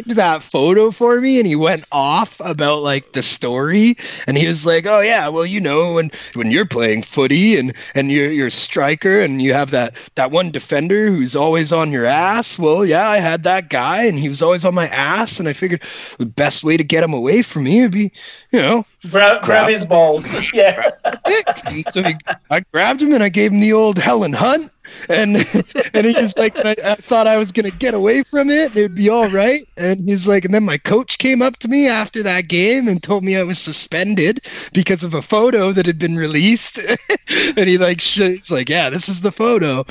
[0.05, 3.95] That photo for me and he went off about like the story
[4.27, 7.73] and he was like oh yeah well you know when when you're playing footy and
[7.95, 11.91] and you're you're a striker and you have that that one defender who's always on
[11.91, 15.39] your ass well yeah i had that guy and he was always on my ass
[15.39, 15.81] and i figured
[16.17, 18.11] the best way to get him away from me would be
[18.51, 20.33] you know Grab, grab his balls.
[20.53, 20.91] Yeah.
[21.91, 22.15] so he,
[22.49, 24.71] I grabbed him and I gave him the old Helen Hunt,
[25.09, 25.37] and
[25.93, 28.95] and he was like, I, I thought I was gonna get away from it, it'd
[28.95, 29.61] be all right.
[29.77, 33.01] And he's like, and then my coach came up to me after that game and
[33.01, 34.41] told me I was suspended
[34.73, 36.79] because of a photo that had been released,
[37.57, 39.83] and he like, sh- he's like, yeah, this is the photo.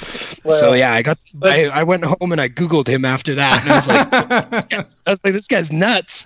[0.59, 3.71] so yeah, I got, I, I went home and I googled him after that, and
[3.73, 6.25] I was like, this guy's- I was like, this guy's nuts.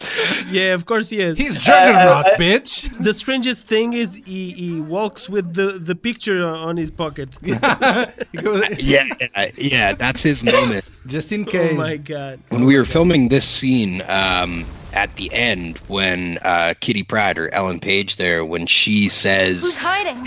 [0.50, 1.36] Yeah, of course he is.
[1.38, 3.02] He's Juggernaut, Uh, uh, bitch.
[3.02, 7.30] the strangest thing is he, he walks with the, the picture on his pocket.
[7.42, 7.52] He
[8.38, 10.88] goes- Yeah, yeah, yeah, that's his moment.
[11.06, 11.54] Just in case.
[11.54, 11.76] oh case.
[11.76, 12.40] my god.
[12.48, 17.52] when we were filming this scene um, at the end when uh, kitty Pryde or
[17.54, 20.24] ellen page there when she says, Who's hiding?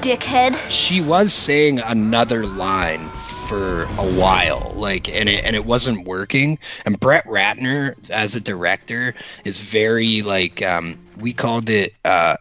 [0.00, 0.58] Dickhead.
[0.70, 3.08] she was saying another line
[3.48, 6.56] for a while like and it, and it wasn't working
[6.86, 9.12] and brett ratner as a director
[9.44, 12.36] is very like um, we called it uh,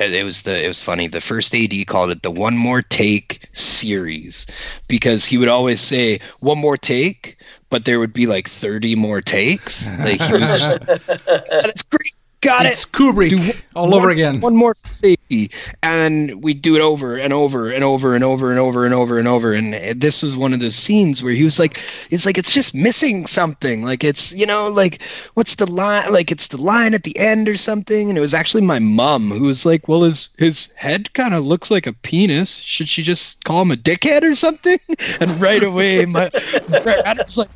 [0.00, 1.06] it was the it was funny.
[1.06, 4.46] The first ad called it the one more take series
[4.88, 7.36] because he would always say one more take
[7.70, 9.88] but there would be like 30 more takes.
[10.00, 12.92] Like he was just that's great got It's it.
[12.92, 14.40] Kubrick Do all one- over again.
[14.40, 15.50] one more safety
[15.82, 19.18] and we do it over and over and over and over and over and over
[19.18, 19.52] and over.
[19.52, 21.78] And this was one of those scenes where he was like
[22.10, 23.82] it's like it's just missing something.
[23.84, 25.02] Like it's you know like
[25.34, 28.08] what's the line like it's the line at the end or something.
[28.08, 31.44] And it was actually my mom who was like well his his head kind of
[31.44, 32.56] looks like a penis.
[32.60, 34.78] Should she just call him a dickhead or something?
[35.20, 36.30] And right away my
[36.68, 37.48] Brett was like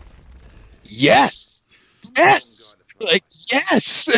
[0.85, 1.63] yes
[2.17, 4.09] yes like yes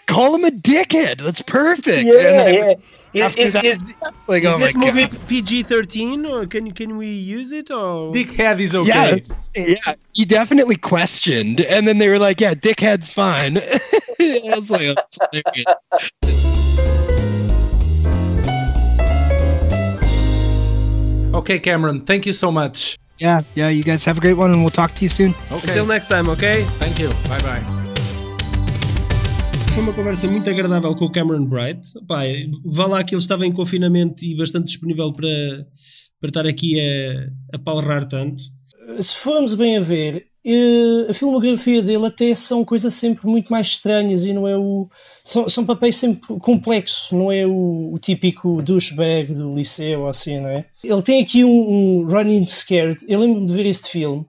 [0.06, 2.76] call him a dickhead that's perfect And Yeah, I-
[3.12, 3.28] yeah.
[3.28, 3.82] Is, is, that- is,
[4.26, 8.12] like is oh this movie god PG thirteen or can can we use it or
[8.12, 9.22] Dickhead is okay.
[9.54, 13.56] yeah yeah he definitely questioned and then they were like yeah dickhead's fine
[14.20, 16.10] i was like oh, that's.
[21.34, 22.98] Okay, Cameron, thank you so much.
[23.18, 25.68] yeah yeah you guys have a great one and we'll talk to you soon Okay,
[25.68, 26.62] Until next time, okay?
[26.80, 27.08] thank you.
[27.28, 27.82] Bye bye.
[29.76, 31.86] Foi uma conversa muito agradável com o Cameron Bright.
[32.08, 32.22] Pá,
[32.64, 35.28] vá lá que ele estava em confinamento e bastante disponível para,
[36.18, 38.42] para estar aqui a, a palrar tanto.
[38.98, 43.66] se formos bem a ver, eh, a filmografia dele até são coisas sempre muito mais
[43.66, 44.88] estranhas e não é o.
[45.22, 50.48] São, são papéis sempre complexos, não é o, o típico douchebag do liceu assim, não
[50.48, 50.64] é?
[50.82, 53.04] Ele tem aqui um, um Running Scared.
[53.06, 54.24] Eu lembro-me de ver este filme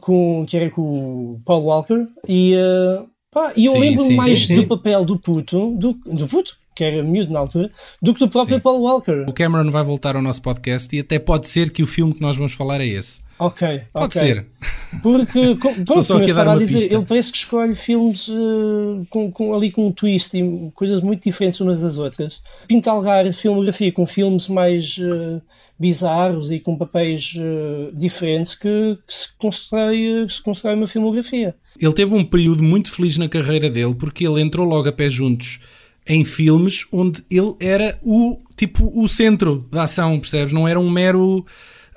[0.00, 4.56] com, que era com o Paul Walker e, eh, pá, e eu lembro-me mais sim,
[4.56, 4.68] do sim.
[4.68, 7.70] papel do puto, do, do puto, que era miúdo na altura,
[8.00, 8.62] do que do próprio Sim.
[8.62, 9.26] Paul Walker.
[9.28, 12.22] O Cameron vai voltar ao nosso podcast e até pode ser que o filme que
[12.22, 13.20] nós vamos falar é esse.
[13.38, 14.20] Ok, Pode ok.
[14.20, 14.46] ser.
[15.02, 16.94] Porque, com- pronto, como eu estava a dizer, pista.
[16.94, 21.22] ele parece que escolhe filmes eh, com, com- ali com um twist e coisas muito
[21.24, 22.42] diferentes umas das outras.
[22.68, 25.40] Pinta algar a filmografia com filmes mais eh,
[25.78, 31.54] bizarros e com papéis eh, diferentes que, que se, constrói, que se constrói uma filmografia.
[31.80, 35.08] Ele teve um período muito feliz na carreira dele porque ele entrou logo a pé
[35.08, 35.60] juntos
[36.06, 40.52] em filmes onde ele era o tipo o centro da ação, percebes?
[40.52, 41.44] Não era um mero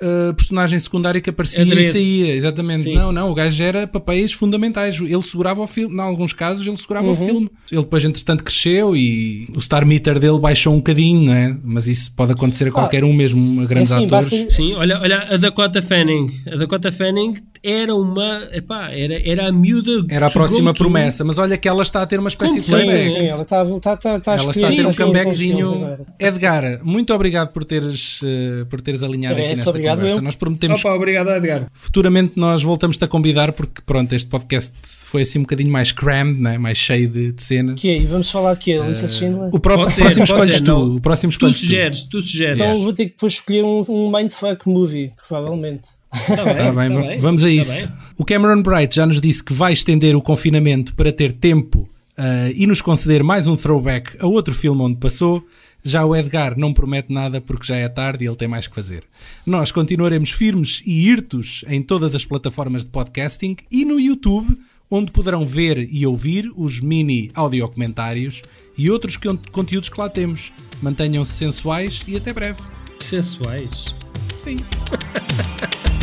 [0.02, 1.96] uh, personagem secundário que aparecia Adereço.
[1.96, 2.82] e saía, exatamente.
[2.82, 2.94] Sim.
[2.94, 5.00] Não, não, o gajo era papéis fundamentais.
[5.00, 7.50] Ele segurava o filme, em alguns casos, ele segurava o filme.
[7.70, 11.56] Ele depois, entretanto, cresceu e o Star Meter dele baixou um bocadinho, não é?
[11.62, 14.28] Mas isso pode acontecer a qualquer um, mesmo a grandes assim, atores.
[14.28, 16.30] basta- Sim, olha, olha a Dakota Fanning.
[16.52, 18.48] A Dakota Fanning era uma.
[18.52, 20.04] Epá, era, era a miúda.
[20.10, 23.04] Era a próxima promessa, mas olha que ela está a ter uma espécie de comeback.
[23.04, 25.68] sim, ela está está está está Ela está a ter um comebackzinho.
[25.68, 26.00] sim, sim, agora.
[26.18, 30.18] Edgar, muito obrigado por teres, eh, por teres alinhado aqui Parece, nesta obrigado conversa.
[30.18, 30.22] eu.
[30.22, 31.66] Nós prometemos Opa, obrigado, Edgar.
[31.72, 36.40] futuramente nós voltamos-te a convidar porque pronto, este podcast foi assim um bocadinho mais crammed,
[36.40, 36.58] né?
[36.58, 37.80] mais cheio de, de cenas.
[37.80, 39.48] Que é, e vamos falar aqui, a Lisa Schindler?
[39.48, 40.64] O, ser, próximo escolhes tu.
[40.64, 40.96] não.
[40.96, 41.64] O próximo Tu escolhes tu.
[41.64, 42.60] sugeres, tu sugeres.
[42.60, 45.82] Então vou ter que depois escolher um, um mindfuck movie, provavelmente.
[46.28, 47.92] Tá bem, Tá bem, tá bem, vamos a tá isso.
[48.16, 51.80] O Cameron Bright já nos disse que vai estender o confinamento para ter tempo
[52.16, 55.44] ah, e nos conceder mais um throwback a outro filme onde passou.
[55.86, 58.74] Já o Edgar não promete nada porque já é tarde e ele tem mais que
[58.74, 59.04] fazer.
[59.44, 64.56] Nós continuaremos firmes e hirtos em todas as plataformas de podcasting e no YouTube,
[64.90, 68.40] onde poderão ver e ouvir os mini audiocomentários
[68.78, 70.52] e outros con- conteúdos que lá temos.
[70.80, 72.62] Mantenham-se sensuais e até breve.
[72.98, 73.94] Sensuais.
[74.36, 74.58] Sim.